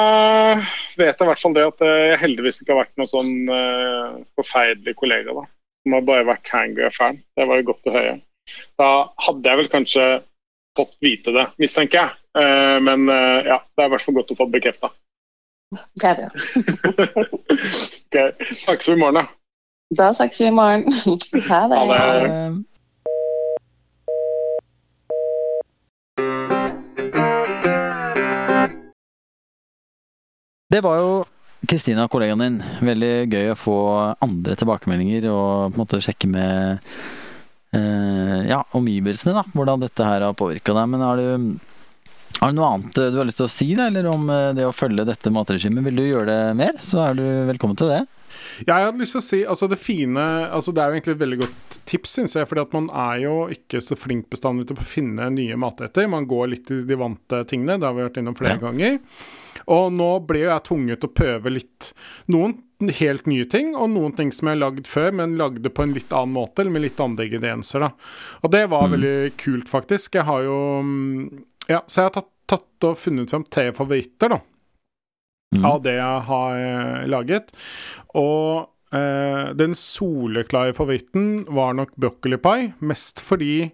[0.94, 3.32] vet jeg i hvert fall det at eh, jeg heldigvis ikke har vært noen sånn
[3.50, 5.34] uh, forferdelig kollega.
[5.40, 5.44] da.
[5.82, 7.18] Som har bare vært hangry og fan.
[7.36, 8.18] Det var jo godt å høre.
[8.78, 8.90] Da
[9.26, 10.08] hadde jeg vel kanskje
[10.78, 12.18] fått vite det, mistenker jeg.
[12.38, 14.92] Eh, men eh, ja, det er i hvert fall godt å få det bekrefta.
[16.00, 16.30] Det er det.
[18.12, 18.52] Okay.
[18.52, 19.24] Snakkes vi i morgen, da.
[19.96, 20.84] Da snakkes vi i morgen.
[21.48, 21.78] Ha det.
[21.80, 22.64] Ha det.
[30.72, 31.24] Det var jo
[31.68, 32.60] Kristina, kollegaen din.
[32.82, 33.76] Veldig gøy å få
[34.22, 36.88] andre tilbakemeldinger og på en måte sjekke med
[37.76, 39.44] eh, ja, omgivelsene, da.
[39.54, 40.90] Hvordan dette her har påvirka deg.
[40.90, 41.28] Men har du,
[42.40, 43.86] har du noe annet du har lyst til å si, da?
[43.90, 45.84] Eller om eh, det å følge dette matregimet?
[45.84, 48.00] Vil du gjøre det mer, så er du velkommen til det.
[48.66, 50.22] Ja, jeg hadde lyst til å si altså det fine
[50.52, 52.48] altså Det er jo egentlig et veldig godt tips, syns jeg.
[52.48, 56.08] fordi at man er jo ikke så flink bestandig til å finne nye matretter.
[56.10, 57.78] Man går litt i de vante tingene.
[57.80, 58.62] Det har vi vært innom flere Ja.
[58.66, 58.98] ganger.
[59.68, 61.92] Og nå ble jo jeg tvunget til å prøve litt
[62.28, 62.56] noen
[62.98, 65.92] helt nye ting, og noen ting som jeg har lagd før, men lagde på en
[65.94, 67.92] litt annen måte, eller med litt andre ingredienser, da.
[68.42, 68.96] Og det var Mm.
[68.96, 70.14] veldig kult, faktisk.
[70.18, 74.28] Jeg har jo mm, Ja, så jeg har tatt, tatt og funnet frem tre favoritter,
[74.36, 74.40] da
[75.52, 75.66] Mm.
[75.68, 77.50] av det jeg har eh, laget.
[78.16, 83.70] Og eh, den soleklare favoritten var nok broccoli pie, mest fordi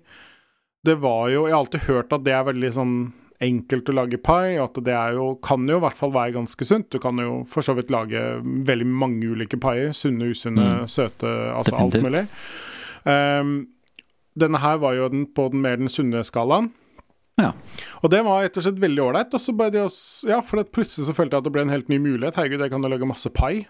[0.84, 2.97] det var jo Jeg har alltid hørt at det er veldig sånn
[3.41, 6.34] enkelt å lage pai, og at det er jo, kan jo i hvert fall være
[6.34, 6.91] ganske sunt.
[6.91, 9.93] Du kan jo for så vidt lage veldig mange ulike paier.
[9.95, 10.89] Sunne, usunne, Mm.
[10.91, 12.26] søte, altså alt mulig.
[13.07, 13.68] Um,
[14.36, 16.72] denne her var jo den på den mer den sunne skalaen.
[17.39, 17.53] Ja.
[18.03, 19.34] Og det var rett og slett veldig ålreit.
[20.28, 22.34] Ja, for plutselig så følte jeg at det ble en helt ny mulighet.
[22.39, 23.66] Herregud, jeg kan jo lage masse pai.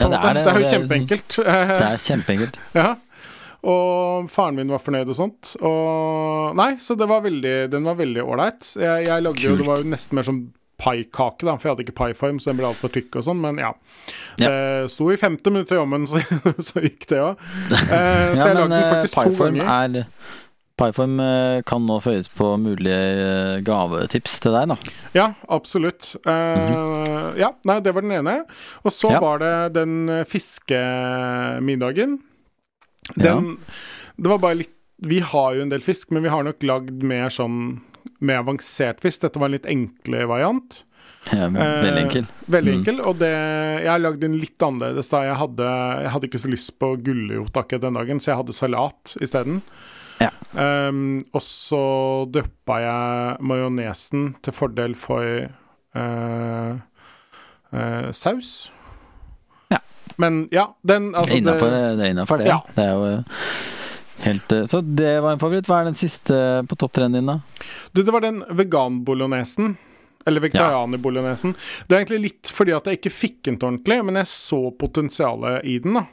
[0.00, 1.36] Ja, det er det, det er jo det er- kjempeenkelt.
[1.36, 2.60] Det er kjempeenkelt.
[2.80, 2.90] Ja.
[3.62, 5.52] Og faren min var fornøyd og sånt.
[5.62, 8.64] Og Nei, så det var veldig, den var veldig ålreit.
[8.74, 10.40] Jeg, jeg lagde jo Det var jo nesten mer som
[10.82, 13.60] paikake, da, for jeg hadde ikke paiform, så den ble altfor tykk og sånn, men
[13.62, 13.68] ja.
[14.40, 14.48] Ja.
[14.50, 16.18] Det sto i femte minutt i jommen, så,
[16.58, 17.44] så gikk det òg.
[17.70, 19.70] Eh, så Ja, jeg lagde den eh, faktisk to Piform ganger.
[19.76, 19.94] er
[20.80, 24.76] Piform eh, kan nå føyes på mulige eh, gavetips til deg, da.
[25.14, 26.14] Ja, absolutt.
[26.26, 28.38] Eh, Ja, nei, det var den ene.
[28.84, 29.10] Og så.
[29.12, 29.20] Ja.
[29.20, 32.18] var det den eh, fiskemiddagen.
[33.16, 33.56] Den
[34.16, 37.02] Det var bare litt Vi har jo en del fisk, men vi har nok lagd
[37.02, 37.80] mer sånn
[38.22, 39.22] med avansert fisk.
[39.24, 40.84] Dette var en litt enkle variant.
[41.32, 42.26] Ja, veldig Eh, enkel.
[42.50, 42.78] Veldig Mm.
[42.78, 43.00] enkel.
[43.06, 43.32] Og det
[43.82, 45.22] Jeg har lagd den litt annerledes da.
[45.24, 45.66] Jeg hadde,
[46.02, 49.62] jeg hadde ikke så lyst på gulrot akkurat den dagen, så jeg hadde salat isteden.
[50.22, 50.30] Ja.
[50.88, 51.82] Um, og så
[52.32, 55.24] døppa jeg majonesen til fordel for
[55.98, 56.72] uh,
[57.72, 58.70] uh, saus.
[59.72, 59.80] Ja.
[60.22, 62.50] Men ja, den altså innenfor, det, det, er innenfor det.
[62.50, 62.60] Ja.
[62.76, 63.46] det er jo eh,
[64.26, 65.70] helt Så det var en favoritt.
[65.70, 66.36] Hva er den siste
[66.68, 67.40] på topp tre-en din, da?
[67.92, 69.74] du, det var den veganbolognesen.
[70.26, 71.54] Eller vegetarianerbolognesen.
[71.88, 74.60] Det er egentlig litt fordi at jeg ikke fikk den til ordentlig, men jeg så
[74.78, 75.94] potensialet i den.
[76.00, 76.06] da.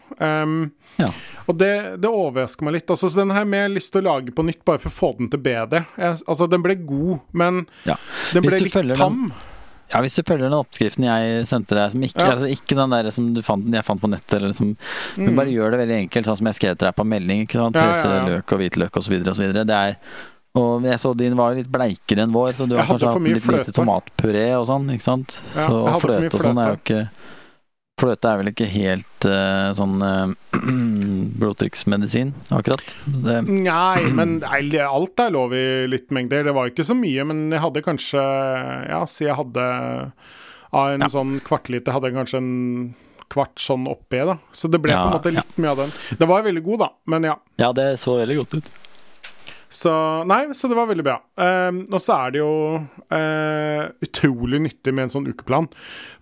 [0.43, 1.11] Um, Ja.
[1.47, 2.89] Og det, det overrasker meg litt.
[2.91, 4.97] Altså, så Den har jeg mer lyst til å lage på nytt, bare for å
[4.97, 5.85] få den til bedre.
[5.97, 7.95] Jeg, altså, Den ble god, men Ja.
[8.33, 9.29] den ble litt tam.
[9.29, 9.33] den-
[9.91, 12.31] Ja, Hvis du følger den oppskriften jeg sendte deg, som ikke, Ja.
[12.35, 14.77] altså ikke den der som du fant, jeg fant på nettet, eller som
[15.17, 15.35] Men Mm.
[15.35, 17.41] bare gjør det veldig enkelt, sånn som jeg skrev til deg på melding.
[17.47, 17.75] ikke sant?
[17.75, 18.25] Ja, ja, ja.
[18.27, 19.25] løk og hvitløk osv.
[19.27, 19.53] osv.
[19.53, 19.97] Det er
[20.57, 23.37] og jeg så din var litt bleikere enn vår, så du har kanskje hatt litt
[23.37, 25.35] litt lite tomatpuré og sånn, ikke sant?
[25.53, 27.03] Ja, så, mye fløte og sånn er jo ikke
[27.99, 30.31] Fløte er vel ikke helt uh, sånn uh,
[31.41, 32.93] blodtrykksmedisin, akkurat.
[33.03, 36.45] Det, Nei, men alt er lov i litt mengder.
[36.47, 39.65] Det var ikke så mye, men jeg hadde kanskje Ja, si jeg hadde
[40.71, 41.11] Av en Ja.
[41.11, 42.51] sånn kvartliter hadde jeg kanskje en
[43.29, 44.37] kvart sånn oppi, da.
[44.55, 45.91] Så det ble på en måte litt mye av den.
[46.17, 47.35] Det var veldig god, da, men ja.
[47.61, 48.71] ja, det så veldig godt ut.
[49.69, 49.91] Så
[50.25, 51.17] nei, så det var veldig bra.
[51.37, 52.53] Um, og så er det jo
[53.13, 55.67] uh, utrolig nyttig med en sånn ukeplan.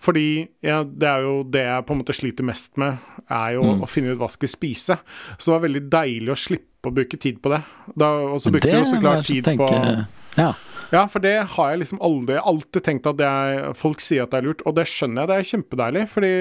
[0.04, 0.26] Fordi
[0.66, 2.98] ja, det er jo det jeg på en måte sliter mest med,
[3.32, 3.82] er jo Mm.
[3.84, 4.98] å finne ut hva skal vi spise.
[5.38, 7.62] Så det var veldig deilig å slippe å bruke tid på det.
[7.96, 10.06] Da, og så brukte vi jo så klart tid tenke- på
[10.38, 10.54] Ja.
[10.92, 14.38] Ja, for det har jeg liksom aldri alltid tenkt at er Folk sier at det
[14.38, 15.28] er lurt, og det skjønner jeg.
[15.28, 16.32] Det er kjempedeilig, fordi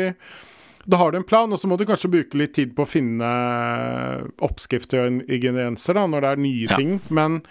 [0.87, 2.89] da har du en plan, og så må du kanskje bruke litt tid på å
[2.91, 3.31] finne
[4.47, 6.77] oppskrifter og ingredienser da, når det er nye Ja.
[6.77, 7.01] ting.
[7.11, 7.43] Men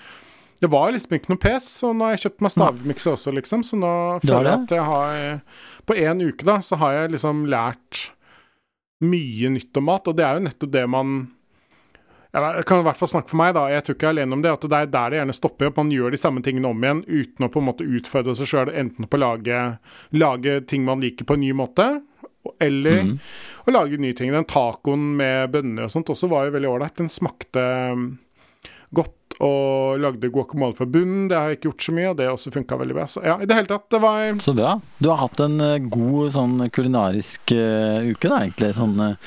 [0.61, 3.63] det var liksom ikke noe pes, og nå har jeg kjøpt meg stavmikser også, liksom,
[3.63, 5.41] så nå føler jeg at jeg har
[5.86, 8.09] På én uke, da, så har jeg liksom lært
[9.01, 11.31] mye nytt om mat, og det er jo nettopp det man
[12.36, 13.69] jeg kan i hvert fall snakke for meg, da.
[13.71, 14.51] Jeg tror ikke jeg er alene om det.
[14.51, 17.03] At det er der det gjerne stopper At Man gjør de samme tingene om igjen
[17.07, 19.59] uten å på en måte utfordre seg sjøl, enten på å lage,
[20.11, 22.01] lage ting man liker på en ny måte,
[22.63, 23.17] eller mm.
[23.65, 24.33] å lage nye ting.
[24.33, 26.97] Den tacoen med bønner og sånt også var jo veldig ålreit.
[26.99, 28.09] Den smakte um,
[28.95, 31.27] godt og lagde guacamole fra bunnen.
[31.27, 33.07] Det har jeg ikke gjort så mye, og det også funka veldig bra.
[33.11, 34.77] Så ja, i det hele tatt, det var Så bra.
[35.03, 38.71] Du har hatt en eh, god sånn kulinarisk uh, uke, da, egentlig.
[38.77, 39.17] Sånn eller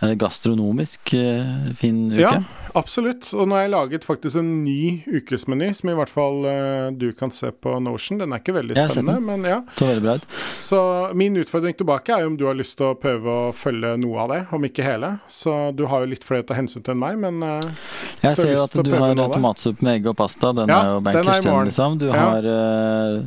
[0.00, 2.20] gastronomisk eh, fin uke.
[2.20, 2.42] Ja,
[2.76, 3.30] absolutt.
[3.32, 7.06] Og nå har jeg laget faktisk en ny ukesmeny, som i hvert fall eh, du
[7.16, 8.18] kan se på Notion.
[8.20, 9.62] Den er ikke veldig spennende, men ja.
[9.78, 10.26] Så bra ut.
[10.60, 10.80] Så
[11.16, 14.20] min utfordring tilbake er jo om du har lyst til å prøve å følge noe
[14.26, 15.14] av det, om ikke hele.
[15.32, 17.92] Så du har jo litt flere til hensyn til enn meg, men eh,
[18.26, 20.52] Jeg ser jo at å du har tomatsuppe med egg og pasta.
[20.60, 21.98] Den Ja, er jo er bankers, den, liksom.
[22.04, 22.20] Du Ja.
[22.20, 23.22] har eh,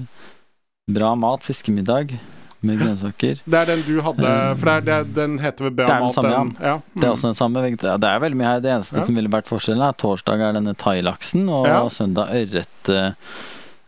[0.89, 2.13] bra mat, fiskemiddag
[2.66, 3.39] med grønnsaker.
[3.45, 6.03] det er den du hadde For det er, det den heter vel Bra Det er
[6.05, 6.55] den samme.
[6.60, 6.74] Ja.
[6.93, 7.14] Det er mm.
[7.14, 8.60] også den samme Det er veldig mye her.
[8.64, 9.05] Det eneste Ja.
[9.05, 11.80] som ville vært forskjellen, er at torsdag er denne thailaksen, og Ja.
[11.93, 13.12] søndag ørret eh,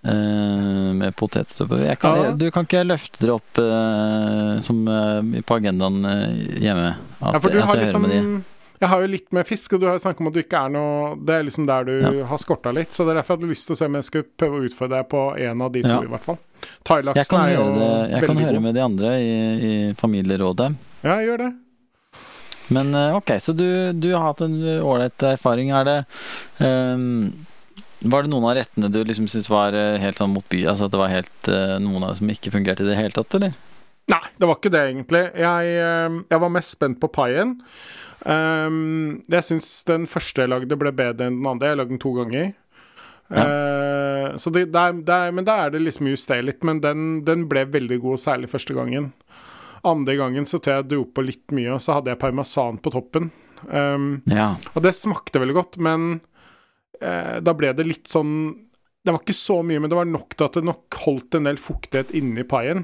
[0.08, 1.82] eh, med potetsuppe.
[1.84, 2.32] Ja.
[2.32, 6.96] Du kan ikke løfte dere opp uh, som uh, på agendaen uh, hjemme?
[7.22, 8.24] At, Ja, for du har liksom de.
[8.82, 10.72] Jeg har jo litt med fisk, og du har snakket om at du ikke er
[10.74, 12.26] noe Det er liksom der du Ja.
[12.32, 14.08] har skorta litt, så det er derfor jeg hadde lyst til å se om jeg
[14.08, 16.00] skulle prøve å utfordre deg på en av de to, Ja.
[16.02, 16.40] i hvert fall.
[16.62, 18.10] Jeg Thailaksen er jo høre, god.
[18.16, 18.62] jeg kan høre god.
[18.66, 19.32] med de andre i,
[19.70, 20.76] i familierådet.
[21.04, 21.52] Ja, gjør det.
[22.72, 25.72] Men eh, ok, så du, du har hatt en ålreit erfaring.
[25.76, 25.98] Er det
[26.60, 27.46] um,
[28.02, 30.64] Var det noen av rettene du liksom syntes var eh, helt sånn mot by?
[30.72, 33.14] Altså at det var helt eh, noen av dem som ikke fungerte i det hele
[33.14, 33.54] tatt, eller?
[34.10, 35.22] Nei, det var ikke det, egentlig.
[35.38, 35.76] Jeg,
[36.32, 37.60] jeg var mest spent på paien.
[38.26, 41.72] Um, jeg syns den første jeg lagde, ble bedre enn den andre.
[41.72, 42.52] Jeg lagde den to ganger.
[43.32, 46.64] Eh, så det, det er, det er, men da er det liksom justert litt.
[46.68, 49.12] Men den, den ble veldig god, særlig første gangen.
[49.88, 52.82] Andre gangen så tror jeg jeg dro på litt mye, og så hadde jeg parmesan
[52.84, 53.32] på toppen.
[53.70, 54.56] Um, Ja.
[54.74, 56.16] og det smakte veldig godt, men
[57.02, 58.32] uh, da ble det litt sånn
[59.06, 61.46] Det var ikke så mye, men det var nok til at det nok holdt en
[61.50, 62.84] del fuktighet inni paien.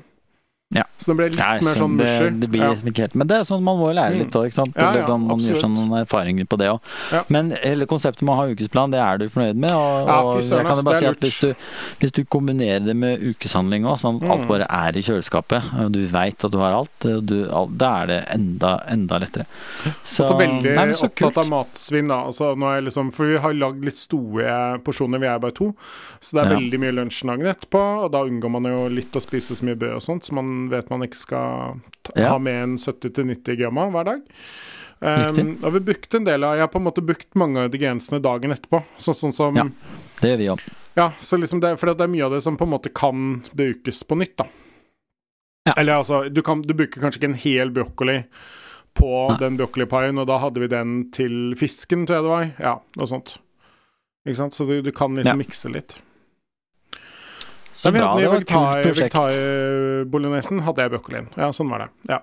[0.76, 0.84] Ja.
[0.99, 2.07] Så det ble litt ja, mer så sånn det,
[2.41, 4.20] det blir liksom ikke helt Men det er sånn man må jo lære Mm.
[4.26, 4.47] litt òg.
[4.76, 6.82] Ja, sånn, man gjør seg noen erfaringer på det òg.
[7.13, 7.22] Ja.
[7.32, 9.72] Men hele konseptet med å ha ukesplan, det er du fornøyd med?
[9.72, 11.53] Og, og jeg kan jo bare si at hvis du,
[12.01, 14.47] hvis du kombinerer det med ukeshandling òg, sånn at alt Mm.
[14.51, 18.07] bare er i kjøleskapet, og du veit at du har alt, du, alt da er
[18.11, 19.45] det enda, enda lettere.
[20.03, 21.38] Så, altså, veldig nei, så opptatt kult.
[21.45, 22.20] av matsvinn, da.
[22.28, 24.51] Altså, nå liksom, for vi har lagd litt store
[24.84, 25.72] porsjoner, vi er bare to.
[26.20, 29.24] Så det er veldig mye lunsj dagen etterpå, og da unngår man jo litt å
[29.24, 31.77] spise så mye brød og sånt, så man vet man ikke skal
[32.07, 32.29] ta, Ja.
[32.33, 34.21] ha med en 70-90 gram av hver dag.
[34.99, 37.67] Um, og vi brukt en del av Jeg har på en måte brukt mange av
[37.69, 38.79] ingrediensene dagen etterpå.
[38.97, 39.63] Sånn, sånn som Ja.
[39.67, 39.69] ja.
[40.21, 40.61] Det gjør vi òg.
[41.21, 44.01] så liksom det, For det er mye av det som på en måte kan brukes
[44.03, 44.47] på nytt, da.
[45.67, 45.73] Ja.
[45.77, 48.23] Eller altså, du, kan, du bruker kanskje ikke en hel brokkoli
[48.97, 49.37] på Nei.
[49.37, 52.45] den brokkolipaien, og da hadde vi den til fisken, tror jeg det var.
[52.63, 53.35] Ja, noe sånt.
[54.25, 54.53] Ikke sant?
[54.57, 55.45] Så du, du kan liksom Ja.
[55.45, 55.97] mikse litt.
[57.88, 59.17] Så vi bra, det var et kult prosjekt.
[59.17, 61.29] vegetarbolognesen, hadde jeg brokkolien.
[61.39, 61.89] Ja, sånn var det.
[62.11, 62.19] Ja.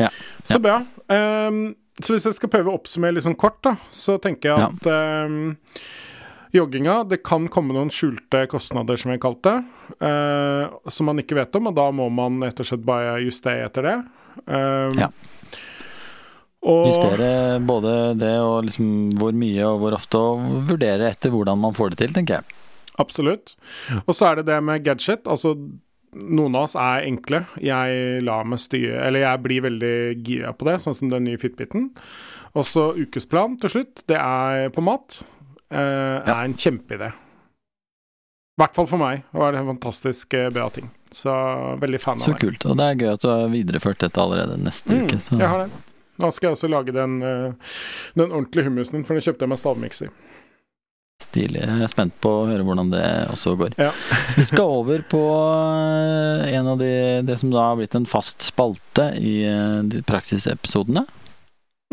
[0.00, 0.10] Ja.
[0.48, 0.80] Så bra.
[1.10, 1.62] Um,
[2.00, 4.86] så hvis jeg skal prøve å oppsummere litt sånn kort, da, så tenker jeg at
[4.88, 5.50] ehm,
[6.56, 11.36] jogginga Det kan komme noen skjulte kostnader, som jeg kalte det, eh, som man ikke
[11.38, 13.98] vet om, og da må man rett og slett bare justere etter det.
[14.46, 15.10] Ehm, Ja.
[16.60, 21.56] Og, Justere både det og liksom hvor mye og hvor ofte, og vurdere etter hvordan
[21.60, 22.58] man får det til, tenker jeg.
[23.00, 23.54] Absolutt.
[24.06, 25.24] Og så er det det med gadget.
[25.30, 25.54] Altså,
[26.14, 27.44] noen av oss er enkle.
[27.62, 29.94] Jeg lar meg styre Eller jeg blir veldig
[30.26, 31.90] gira på det, sånn som den nye Fitbiten.
[32.58, 34.04] Og så ukesplan til slutt.
[34.10, 35.20] Det er på mat.
[35.70, 37.12] Eh, er en kjempeidé.
[37.14, 39.22] I hvert fall for meg.
[39.32, 40.90] Og er det en fantastisk eh, bra ting.
[41.14, 41.30] Så
[41.80, 42.66] veldig fan av Så kult.
[42.68, 45.20] Og det er gøy at du har videreført dette allerede neste Mm, uke.
[45.22, 45.38] Så.
[45.40, 45.70] jeg har det.
[46.20, 47.52] Nå skal jeg også lage den, eh,
[48.18, 50.10] den ordentlige hummusen for den kjøpte jeg meg stavmikser.
[51.20, 51.60] Stilig.
[51.62, 53.74] Jeg er spent på å høre hvordan det også går.
[53.78, 53.90] Ja.
[54.38, 56.90] Vi skal over på eh, en av de
[57.28, 61.04] det som da har blitt en fast spalte i eh, de praksisepisodene.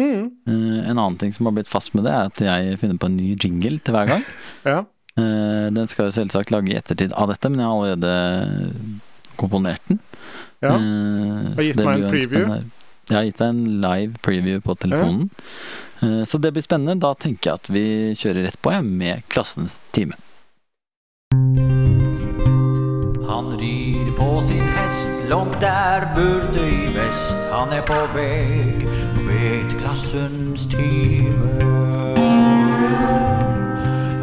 [0.02, 3.00] Mm, Eh, En annen ting som har blitt fast med det, er at jeg finner
[3.02, 4.24] på en ny jingle til hver gang.
[4.72, 4.84] ja.
[5.18, 8.92] Den skal jeg selvsagt lage i ettertid av dette, men jeg har allerede
[9.42, 9.98] komponert den.
[10.62, 10.76] ja.
[10.78, 12.52] og gitt meg en preview.
[13.08, 15.30] Jeg har gitt deg en live preview på telefonen.
[15.32, 17.00] Eh, Så det blir spennende.
[17.02, 17.86] Da tenker jeg at vi
[18.18, 20.20] kjører rett på jeg, med Klassens time.
[23.28, 27.36] Han rir på sin hest langt der borte i vest.
[27.52, 28.86] Han er på vei
[29.16, 31.52] på vei til klassens time.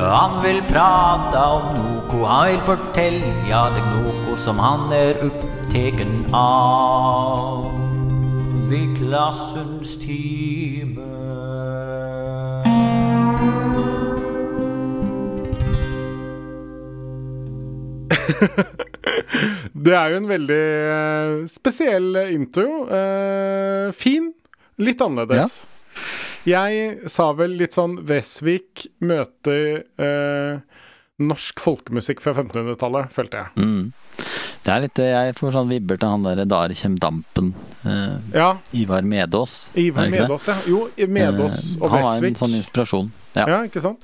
[0.04, 6.26] Han vil prate om noko, han vil fortelle Ja det noko som han er uppteken
[6.34, 7.70] av
[8.68, 10.63] Ved klassens timme
[19.84, 20.62] Det er jo en veldig
[20.94, 22.66] eh, spesiell intro.
[22.88, 24.30] Uh, fin.
[24.80, 25.62] Litt annerledes.
[26.48, 30.58] Jeg sa vel litt sånn Wesvik møter uh,
[31.22, 33.64] norsk folkemusikk fra 1500-tallet, følte jeg.
[33.64, 33.92] Mm.
[34.64, 37.52] Det er litt jeg får sånn vibber til han derre 'Der kjem dampen'.
[37.84, 38.56] eh, Ja.
[38.72, 39.68] Ivar Medås.
[39.76, 40.08] Ivar?
[40.08, 40.56] Medås, ja.
[40.66, 43.12] Jo, Medås Eh, og Han var en sånn inspirasjon.
[43.34, 43.44] Ja.
[43.50, 44.02] Ja, ikke sant?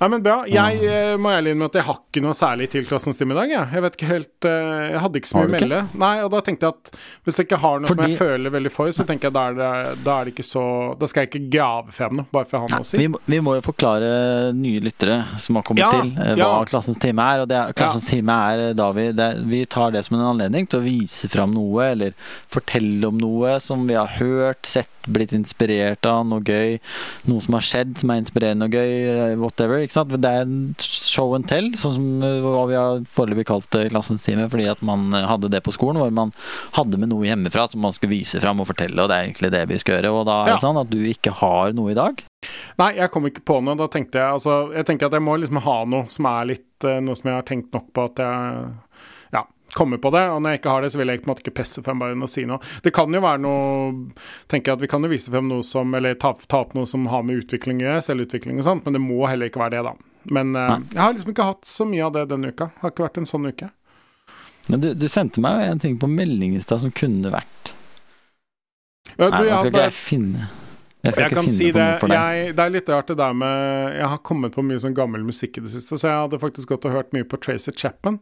[0.00, 0.38] Nei, men bra.
[0.48, 3.38] Jeg eh, må ærlig innrømme at jeg har ikke noe særlig til Klassens time i
[3.38, 3.52] dag.
[3.52, 5.80] Jeg, jeg vet ikke helt eh, Jeg hadde ikke så mye å melde.
[6.00, 8.72] Nei, og da tenkte jeg at hvis jeg ikke har noe som jeg føler veldig
[8.72, 9.70] for, så tenker jeg da er det,
[10.06, 10.64] da er det ikke så
[11.00, 13.00] Da skal jeg ikke grave frem noe, bare for å ha noe å si.
[13.02, 14.10] Vi, vi må jo forklare
[14.56, 16.50] nye lyttere som har kommet Ja, til, eh, hva ja.
[16.70, 17.44] Klassens time er.
[17.44, 20.80] Og det Klassens time er da vi det, Vi tar det som en anledning til
[20.80, 22.16] å vise fram noe, eller
[22.50, 26.78] fortelle om noe som vi har hørt, sett, blitt inspirert av, noe gøy.
[27.28, 29.80] Noe som har skjedd som er inspirerende og gøy, eh, whatever.
[29.84, 30.14] Ikke sant?
[30.20, 34.24] Det er en show and tell, sånn som eh, hva vi har foreløpig kalt Klassens
[34.26, 36.32] time, fordi at man eh, hadde det på skolen, hvor man
[36.78, 39.52] hadde med noe hjemmefra som man skulle vise fram og fortelle, og det er egentlig
[39.54, 40.12] det vi skal gjøre.
[40.20, 40.64] Og da er det Ja.
[40.64, 42.22] sånn at du ikke har noe i dag.
[42.80, 43.76] Nei, jeg kom ikke på noe.
[43.76, 46.84] Da tenkte jeg altså Jeg tenker at jeg må liksom ha noe som er litt
[46.88, 48.70] eh, Noe som jeg har tenkt nok på at jeg
[49.70, 50.22] ja, kommer på det.
[50.34, 52.02] Og når jeg ikke har det, så vil jeg på en måte ikke presse frem
[52.02, 52.60] bare og si noe.
[52.84, 53.58] Det kan jo være noe
[54.50, 56.88] Tenker jeg at vi kan jo vise frem noe som Eller ta, ta opp noe
[56.88, 59.78] som har med utvikling å gjøre, selvutvikling og sånt, men det må heller ikke være
[59.78, 60.10] det, da.
[60.30, 62.70] Men uh, jeg har liksom ikke hatt så mye av det denne uka.
[62.74, 63.70] Det har ikke vært en sånn uke.
[64.70, 67.72] Men du, du sendte meg jo en ting på melding i stad som kunne vært
[69.16, 70.48] Ja, Nei, du, nå jeg skal ikke jeg finne
[71.06, 71.86] Jeg Jeg kan si det.
[72.12, 75.24] Jeg, det er litt rart det der med Jeg har kommet på mye sånn gammel
[75.26, 78.20] musikk i det siste, så jeg hadde faktisk gått og hørt mye på Tracy Chapman.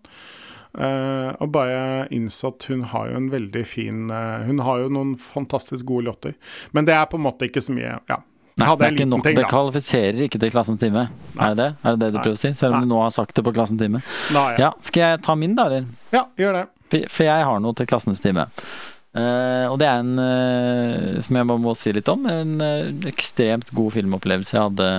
[0.78, 4.90] Eh, og bare innså at hun har jo en veldig fin uh, Hun har jo
[4.94, 6.36] noen fantastisk gode låter.
[6.76, 8.20] Men det er på en måte ikke så mye Ja.
[8.58, 9.22] Nei, det er ikke nok.
[9.26, 11.04] ting, Det kvalifiserer ikke til Klassens time.
[11.38, 11.66] Er det det?
[11.82, 12.22] Er det det du Nei.
[12.24, 12.52] prøver å si?
[12.58, 12.86] Selv om Nei.
[12.88, 14.00] du nå har sagt det på Klassens time.
[14.34, 14.44] Ja.
[14.58, 15.84] Ja, Skal jeg ta min, da, eller?
[16.14, 16.64] ja, gjør det.
[16.90, 18.46] For, for jeg har noe til Klassens time.
[19.18, 22.26] Uh, og det er en som jeg bare må si litt om.
[22.30, 22.58] En
[23.06, 24.90] ekstremt god filmopplevelse jeg hadde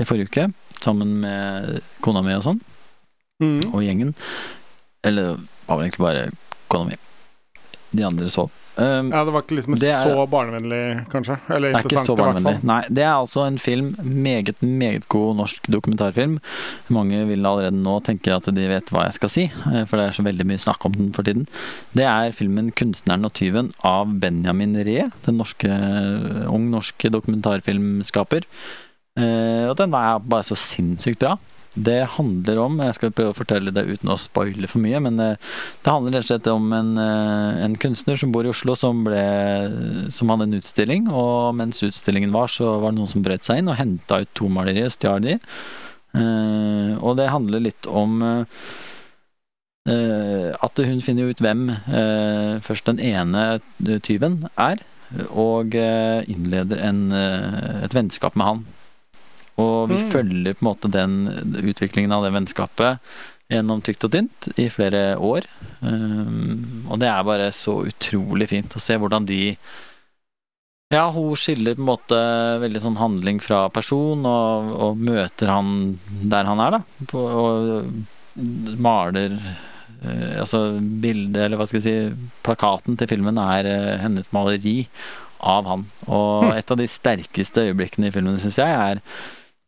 [0.00, 0.46] i forrige uke.
[0.84, 2.60] Sammen med kona mi og sånn,
[3.42, 3.72] Mm.
[3.74, 4.12] og gjengen.
[5.04, 6.26] Eller det var vel egentlig bare
[6.68, 6.96] økonomi.
[7.92, 8.50] De andre sov.
[8.72, 11.34] Um, Ja, det var ikke liksom er- så barnevennlig, kanskje?
[11.50, 12.60] Eller er interessant, så i hvert fall.
[12.64, 16.38] Nei, det er altså en film, meget, meget god norsk dokumentarfilm.
[16.88, 20.06] Mange vil allerede nå tenke at de vet hva jeg skal si, eh, for det
[20.08, 21.46] er så veldig mye snakk om den for tiden.
[21.94, 25.68] Det er filmen 'Kunstneren og tyven' av Benjamin Ree, den norske,
[26.48, 28.42] ung norske dokumentarfilmskaper.
[29.20, 31.36] Uh, Og den var bare så sinnssykt bra.
[31.72, 35.16] Det handler om Jeg skal prøve å fortelle det uten å spoile for mye, men
[35.22, 38.74] eh, det handler rett og slett om en, eh, en kunstner som bor i Oslo,
[38.76, 39.22] som, ble,
[40.12, 41.08] som hadde en utstilling.
[41.08, 44.32] Og mens utstillingen var, så var det noen som brøt seg inn og henta ut
[44.36, 45.38] to malerier og stjal de.
[46.12, 48.20] Eh, og det handler litt om
[49.82, 51.64] at hun finner ut hvem
[52.62, 53.40] først den ene
[54.06, 54.78] tyven er,
[55.34, 57.00] og innleder en,
[57.82, 58.62] et vennskap med han.
[59.60, 60.10] Og vi Mm.
[60.10, 61.14] følger på en måte den
[61.60, 62.98] utviklingen av det vennskapet
[63.52, 65.44] gjennom tykt og tynt i flere år.
[65.82, 69.56] Um, og det er bare så utrolig fint å se hvordan de
[70.92, 72.16] Ja, hun skiller på en måte
[72.60, 75.98] veldig sånn handling fra person, og, og møter han
[76.28, 76.80] der han er, da.
[77.08, 77.92] På, og
[78.80, 79.36] maler
[80.04, 84.86] uh, Altså bildet, eller hva skal jeg si Plakaten til filmen er uh, hennes maleri
[85.40, 85.86] av han.
[86.08, 86.56] Og Hm.
[86.58, 89.00] et av de sterkeste øyeblikkene i filmen, syns jeg, er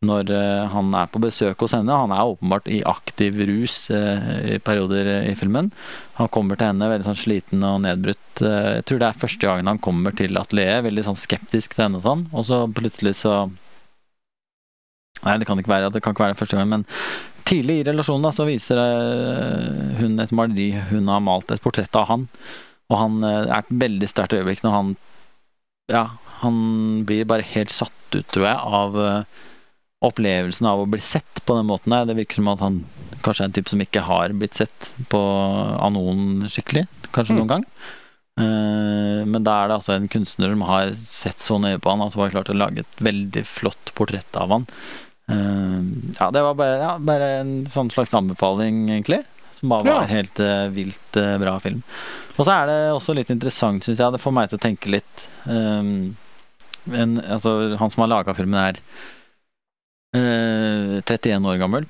[0.03, 1.95] når eh, han er på besøk hos henne.
[1.95, 5.71] Han er åpenbart i aktiv rus eh, i perioder eh, i filmen.
[6.19, 8.41] Han kommer til henne veldig sånn sliten og nedbrutt.
[8.41, 12.01] Jeg tror det er første gangen han kommer til atelieret, veldig sånn skeptisk til henne
[12.01, 12.25] og sånn.
[12.33, 13.45] Og så plutselig så
[15.23, 16.81] Nei, det kan ikke være det kan ikke være første gang, men
[17.47, 18.77] tidlig i relasjonen da, så viser
[19.97, 22.27] hun et maleri hun har malt et portrett av han.
[22.91, 24.91] Og han er et veldig sterkt øyeblikk når han
[25.89, 26.03] Ja,
[26.43, 26.59] han
[27.07, 28.99] blir bare helt satt ut, tror jeg, av
[30.05, 32.05] opplevelsen av å bli sett på den måten der.
[32.09, 32.79] Det virker som at han
[33.25, 36.85] kanskje er en type som ikke har blitt sett på, av noen skikkelig.
[37.15, 37.39] Kanskje Mm.
[37.41, 37.65] noen gang.
[38.37, 42.01] Eh, men da er det altså en kunstner som har sett så nøye på han
[42.03, 44.65] at hun har klart å lage et veldig flott portrett av han.
[45.31, 45.79] Eh,
[46.19, 49.23] ja, det var bare, ja, bare en sånn slags anbefaling, egentlig.
[49.55, 50.11] Som bare var Ja.
[50.11, 51.81] helt uh, vilt bra film.
[52.37, 54.11] Og så er det også litt interessant, syns jeg.
[54.11, 56.15] Det får meg til å tenke litt Um,
[56.91, 58.79] en, altså, Han som har laga filmen, er
[60.15, 61.85] eh, 31 år gammel.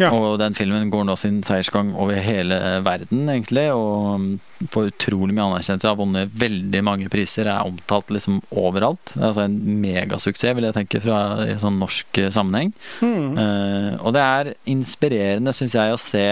[0.00, 0.08] Ja.
[0.16, 3.66] Og den filmen går nå sin seiersgang over hele verden, egentlig.
[3.76, 5.90] Og får utrolig mye anerkjennelse.
[5.90, 7.50] Har vunnet veldig mange priser.
[7.52, 9.02] Er omtalt liksom overalt.
[9.12, 12.72] Det er altså en megasuksess, vil jeg tenke, fra i sånn norsk eh, sammenheng.
[13.04, 13.36] Mm.
[13.36, 16.24] Uh, og det er inspirerende, syns jeg, å se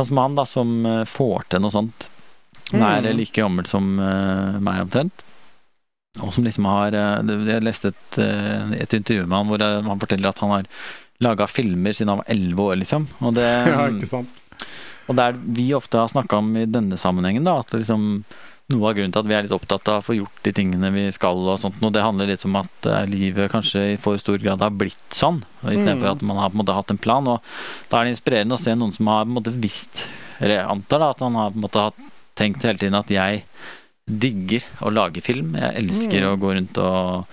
[0.00, 2.08] sånn som han, da, som eh, får til noe sånt.
[2.70, 3.16] Han er Mm.
[3.18, 5.24] like gammel som uh, meg, omtrent.
[6.18, 9.76] Og som liksom har eh, Jeg leste et, eh, et intervju med han hvor eh,
[9.86, 10.68] han forteller at han har
[11.22, 13.04] laga filmer siden han var elleve år, liksom.
[13.20, 14.40] Og det, Ja, ikke sant.
[15.06, 18.24] og det er vi ofte har snakka om i denne sammenhengen, da, at liksom
[18.70, 20.90] noe av grunnen til at vi er litt opptatt av å få gjort de tingene
[20.94, 24.38] vi skal, og sånt, og det handler litt om at livet kanskje i for stor
[24.42, 26.12] grad har blitt sånn, istedenfor Mm.
[26.14, 27.26] at man har på en måte hatt en plan.
[27.26, 27.42] Og
[27.90, 30.04] da er det inspirerende å se noen som har på en måte visst,
[30.38, 31.98] eller jeg antar da, at han har på en måte hatt
[32.38, 33.42] tenkt hele tiden at jeg
[34.08, 35.54] digger å lage film.
[35.54, 36.30] Jeg elsker Mm.
[36.32, 37.26] å gå rundt og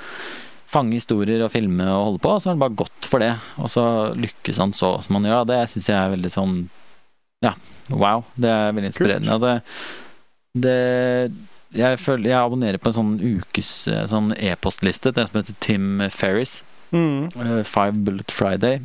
[0.67, 3.31] fange historier og filme og holde på, og så er det bare godt for det.
[3.57, 3.83] Og så
[4.15, 5.45] lykkes han så som han gjør.
[5.47, 6.69] Det syns jeg er veldig sånn
[7.41, 7.53] Ja,
[7.89, 8.23] wow.
[8.35, 9.33] Det er veldig inspirerende.
[9.35, 9.61] Og det,
[10.57, 11.33] det
[11.77, 16.01] jeg, føler, jeg abonnerer på en sånn ukes sånn e-postliste til en som heter Tim
[16.09, 16.63] Ferris.
[16.91, 17.27] Mm.
[17.35, 18.79] eh, Five Bullet Friday.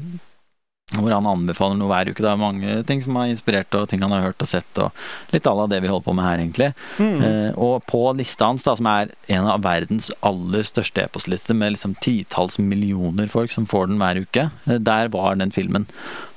[0.93, 2.21] Hvor han anbefaler noe hver uke.
[2.21, 4.81] Det er mange ting som har inspirert, og ting han har hørt og sett.
[4.83, 6.69] Og litt à la det vi holder på med her, egentlig.
[6.99, 7.23] Mm.
[7.25, 11.75] Eh, og på lista hans, da, som er en av verdens aller største e-postlister, med
[11.77, 15.89] liksom titalls millioner folk som får den hver uke, eh, der var den filmen.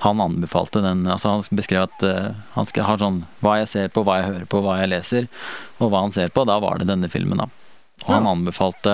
[0.06, 1.06] Han anbefalte den.
[1.08, 4.32] altså Han beskrev at eh, han skal ha sånn hva jeg ser på, hva jeg
[4.32, 5.30] hører på, hva jeg leser,
[5.80, 6.48] og hva han ser på.
[6.48, 7.52] Da var det denne filmen, da.
[8.06, 8.94] Og han anbefalte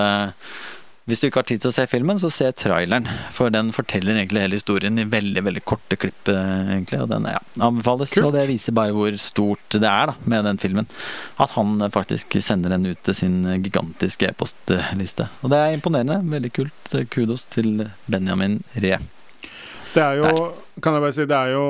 [1.10, 3.08] hvis du ikke har tid til å se filmen, så se traileren.
[3.34, 6.28] For den forteller egentlig hele historien i veldig veldig korte klipp.
[6.30, 8.12] eh, egentlig, Og den ja, anbefales.
[8.14, 8.26] Kult.
[8.28, 10.86] Og det viser bare hvor stort det er da med den filmen.
[11.42, 15.26] At han eh, faktisk sender den ut til sin gigantiske e-postliste.
[15.42, 16.20] Og det er imponerende.
[16.22, 16.94] Veldig kult.
[17.10, 19.00] Kudos til Benjamin Ree.
[19.92, 21.64] Det er jo Kan jeg bare si, det er jo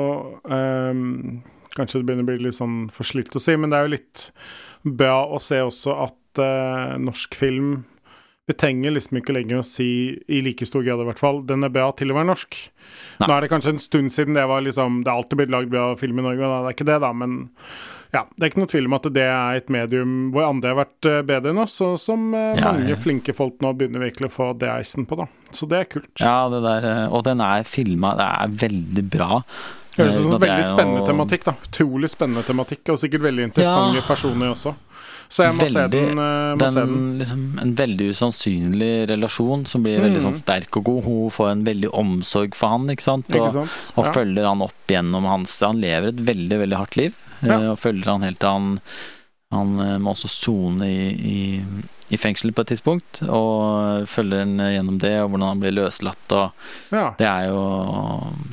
[0.47, 1.41] um,
[1.75, 4.21] Kanskje det begynner å bli litt sånn forslitt å si, men det er jo litt
[4.83, 7.81] bra å se også at uh, norsk film
[8.43, 9.85] Vi trenger liksom ikke lenger å si,
[10.27, 12.57] i like stor grad i hvert fall, den er bra til å være norsk.
[13.21, 13.27] Nei.
[13.29, 15.69] Nå er det kanskje en stund siden det var liksom Det er alltid blitt lagd
[15.71, 17.37] bra film i Norge, og det er ikke det, da, men
[18.13, 20.79] ja, Det er ikke noe tvil om at det er et medium hvor andre har
[20.81, 22.99] vært eh, bedre enn oss, og som eh, Ja, mange ja.
[22.99, 25.29] flinke folk nå begynner virkelig å få deisen på, da.
[25.55, 26.11] Så det er kult.
[26.19, 29.39] Ja, det der, eh, og den er filma Det er veldig bra.
[29.93, 31.07] Det høres ut som en veldig spennende og...
[31.09, 31.55] tematikk, da.
[31.69, 34.07] Utrolig spennende tematikk, og sikkert veldig interessante Ja.
[34.09, 34.75] personer også.
[35.33, 36.19] Så jeg må se den.
[36.21, 40.27] eh, den, se Den, liksom, en veldig usannsynlig relasjon som blir veldig Mm.
[40.27, 41.03] sånn sterk og god.
[41.07, 43.25] Hun får en veldig omsorg for han, ikke sant?
[43.31, 43.65] Ikke Og, Ja.
[43.97, 47.13] og følger han opp gjennom hans Han lever et veldig, veldig hardt liv.
[47.41, 47.57] Ja.
[47.59, 48.79] eh, Og følger han helt til han
[49.51, 51.61] Han eh, må også sone i, i,
[52.13, 53.21] i fengsel på et tidspunkt.
[53.25, 56.35] Og følger han gjennom det, og hvordan han blir løslatt.
[56.37, 57.07] Og ja.
[57.19, 57.61] det er jo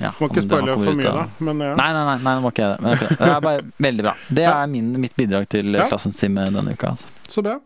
[0.00, 1.46] ja, Må ikke spoile for mye, av- da.
[1.50, 1.72] Men ja.
[1.80, 2.94] Nei, nei, nei, nei, det må ikke jeg det.
[2.94, 3.18] Det det.
[3.20, 4.14] Det er bare veldig bra.
[4.40, 5.84] Det er min, mitt bidrag til Ja.
[5.90, 6.94] Klassens time denne uka.
[6.96, 7.12] Altså.
[7.28, 7.58] Så bra.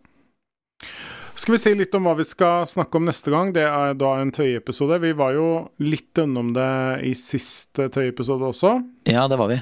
[1.35, 3.49] Skal vi si litt om hva vi skal snakke om neste gang?
[3.57, 5.01] Det er da en tøyeepisode.
[5.03, 5.47] Vi var jo
[5.83, 6.69] litt innom det
[7.09, 8.77] i siste tøyeepisode også.
[9.11, 9.59] Ja, det var vi.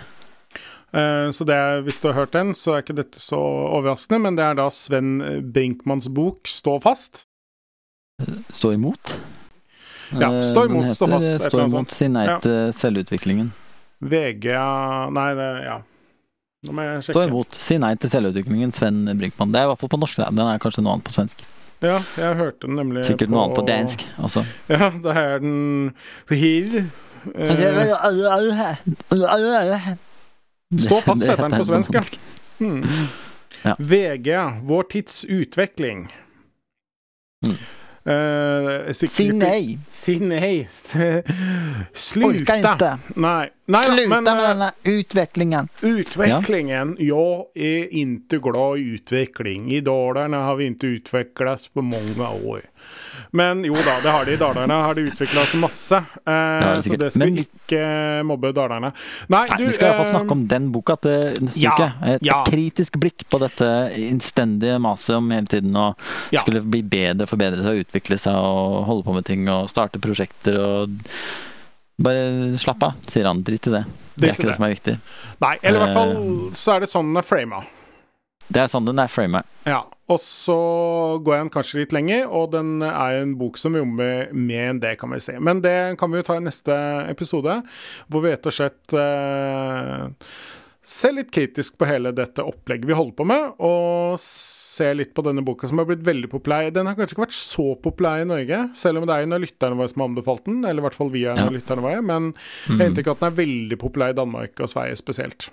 [0.92, 4.20] Eh, Så det er, hvis du har hørt den, så er ikke dette så overraskende,
[4.20, 5.20] men det er da Sven
[5.52, 7.24] Brinkmanns bok 'Stå fast'.
[8.52, 9.14] Stå imot.
[10.12, 12.38] Ja, Eh, stå imot, heter, stå fast, Stå imot, si nei Ja.
[12.38, 13.52] til selvutviklingen.
[14.02, 14.44] VG
[15.12, 15.78] Nei, det Ja.
[16.64, 19.50] Nå må jeg Stå imot, si nei til selvutviklingen, Sven Brinkmann.
[19.52, 21.34] Det er i hvert fall på norsk, den er kanskje noe annet på svensk.
[21.82, 24.44] Ja, jeg hørte den nemlig Sikkert noe annet på dansk også.
[24.68, 25.94] Ja, det er den
[26.28, 26.90] Hiv.
[27.34, 27.56] Eh,
[30.78, 32.02] Stå fast, heter den på svensk, ja.
[32.58, 32.82] hmm.
[33.62, 33.76] Ja.
[33.78, 34.28] VG,
[34.62, 36.08] vår tids utvikling.
[37.46, 37.56] Mm.
[38.04, 39.78] Eh, Si nei!
[39.90, 40.68] Si nei.
[41.94, 42.56] Sluta.
[42.58, 42.88] ikke!
[43.14, 43.50] Nei.
[43.70, 45.68] Nei da, Sluta men med eh, denne utvecklingen!
[45.86, 46.96] utvecklingen.
[46.98, 49.70] jeg er ikke glad i utvikling.
[49.72, 52.66] I Dalarna har vi ikke utvecklats på mange år.
[53.32, 54.78] Men jo da, det har de i Dalarna.
[54.86, 55.98] Har de utvikla seg masse.
[55.98, 57.82] Eh, det så det skal Men- ikke
[58.28, 58.92] mobbe Dalarna.
[59.28, 61.88] Nei, Nei, du vi skal iallfall eh, snakke om den boka til neste ja, uke.
[62.14, 62.40] Et, ja.
[62.40, 65.94] et kritisk blikk på dette innstendige maset om hele tiden å
[66.32, 66.40] Ja.
[66.44, 70.58] skulle bli bedre, forbedre seg, utvikle seg og holde på med ting og starte prosjekter
[70.60, 71.00] og
[72.02, 73.42] Bare slapp av, sier han.
[73.44, 73.82] Drit i det.
[74.16, 74.54] Det er ikke det det.
[74.56, 74.94] som er viktig.
[75.44, 76.50] Nei, eller i hvert fall Eh.
[76.58, 77.60] så er det sånn den er frama.
[78.52, 79.40] Det er sånn den er frama.
[79.64, 79.82] Ja,
[80.12, 80.56] og så
[81.24, 84.80] går jeg den kanskje litt lenger, og den er en bok som jobber mer enn
[84.82, 85.32] det, kan vi si.
[85.40, 86.76] Men det kan vi jo ta i neste
[87.08, 87.62] episode,
[88.12, 90.02] hvor vi rett og slett eh,
[90.82, 95.22] ser litt kritisk på hele dette opplegget vi holder på med, og ser litt på
[95.24, 96.68] denne boka som har blitt veldig populær.
[96.74, 99.44] Den har kanskje ikke vært så populær i Norge, selv om det er en av
[99.46, 101.56] lytterne våre som har anbefalt den, eller i hvert fall vi er en av Ja.
[101.56, 102.76] lytterne våre, men Mm.
[102.76, 105.48] jeg har inntrykk av at den er veldig populær i Danmark og Sverige spesielt.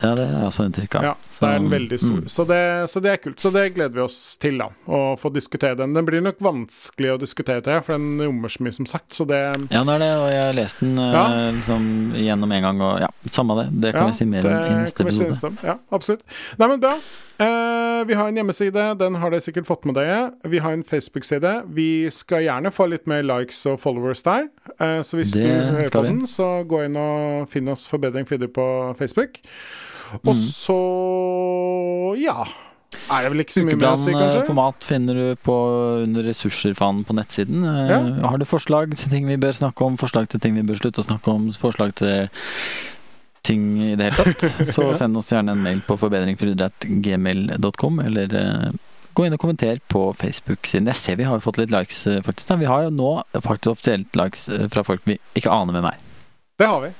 [0.00, 1.02] Ja, det er også inntrykk av.
[1.04, 2.18] Ja, det er en veldig stor.
[2.22, 2.28] mm.
[2.32, 3.40] Så, det, så det er kult.
[3.42, 4.70] Så det gleder vi oss til, da.
[4.88, 5.92] Å få diskutere den.
[5.96, 9.12] Den blir nok vanskelig å diskutere, til, for den rommer så mye, som sagt.
[9.16, 9.40] Så det
[9.70, 11.24] Ja, nå er det, og jeg har lest den eh, Ja.
[11.58, 13.66] liksom gjennom en gang, og ja, samme det.
[13.84, 15.52] Det kan ja, vi si mer om i neste episode.
[15.68, 16.24] Ja, absolutt.
[16.60, 16.94] Nei, men bra.
[17.40, 20.30] Eh, vi har en hjemmeside, den har dere sikkert fått med dere.
[20.48, 21.52] Vi har en Facebook-side.
[21.76, 24.48] Vi skal gjerne få litt mer likes og followers der.
[24.78, 26.08] Eh, så hvis Det du hører på vi.
[26.14, 28.66] den, så gå inn og finn oss Forbedring Feeder på
[28.98, 29.40] Facebook.
[30.24, 30.42] Og Mm.
[30.50, 30.78] så
[32.20, 32.44] ja.
[33.10, 34.46] Er det vel ikke så mye mer å si, kanskje?
[34.46, 35.54] på mat finner du på
[36.02, 37.62] under ressurser-fanen på nettsiden.
[37.64, 38.00] Eh, Ja.
[38.28, 40.98] Har du forslag til ting vi bør snakke om, forslag til ting vi bør slutte
[41.02, 42.28] å snakke om, forslag til
[43.42, 48.70] ting i det hele tatt, så send oss gjerne en mail på forbedringforudret.gmail.com, eller eh,
[49.14, 50.86] gå inn og kommenter på Facebook-siden.
[50.90, 52.52] Jeg ser vi har fått litt likes, eh, faktisk.
[52.60, 55.98] Vi har jo nå faktisk offisielt likes eh, fra folk vi ikke aner hvem er.
[56.60, 56.90] Det har vi.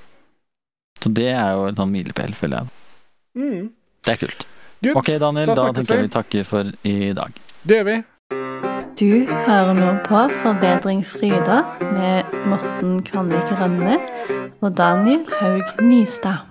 [1.00, 2.66] Så det er jo en sånn milepæl, føler jeg.
[3.36, 3.70] Mm.
[4.04, 4.46] Det er kult.
[4.82, 4.96] Good.
[4.96, 6.08] Ok, Daniel, Da da, tenker jeg vi.
[6.14, 7.32] takker for i dag.
[7.68, 7.98] Det gjør vi.
[9.00, 13.96] Du hører nå på Forbedring Fryda med Morten Kvanvik Rønne
[14.60, 16.46] og Daniel Haug Nystad.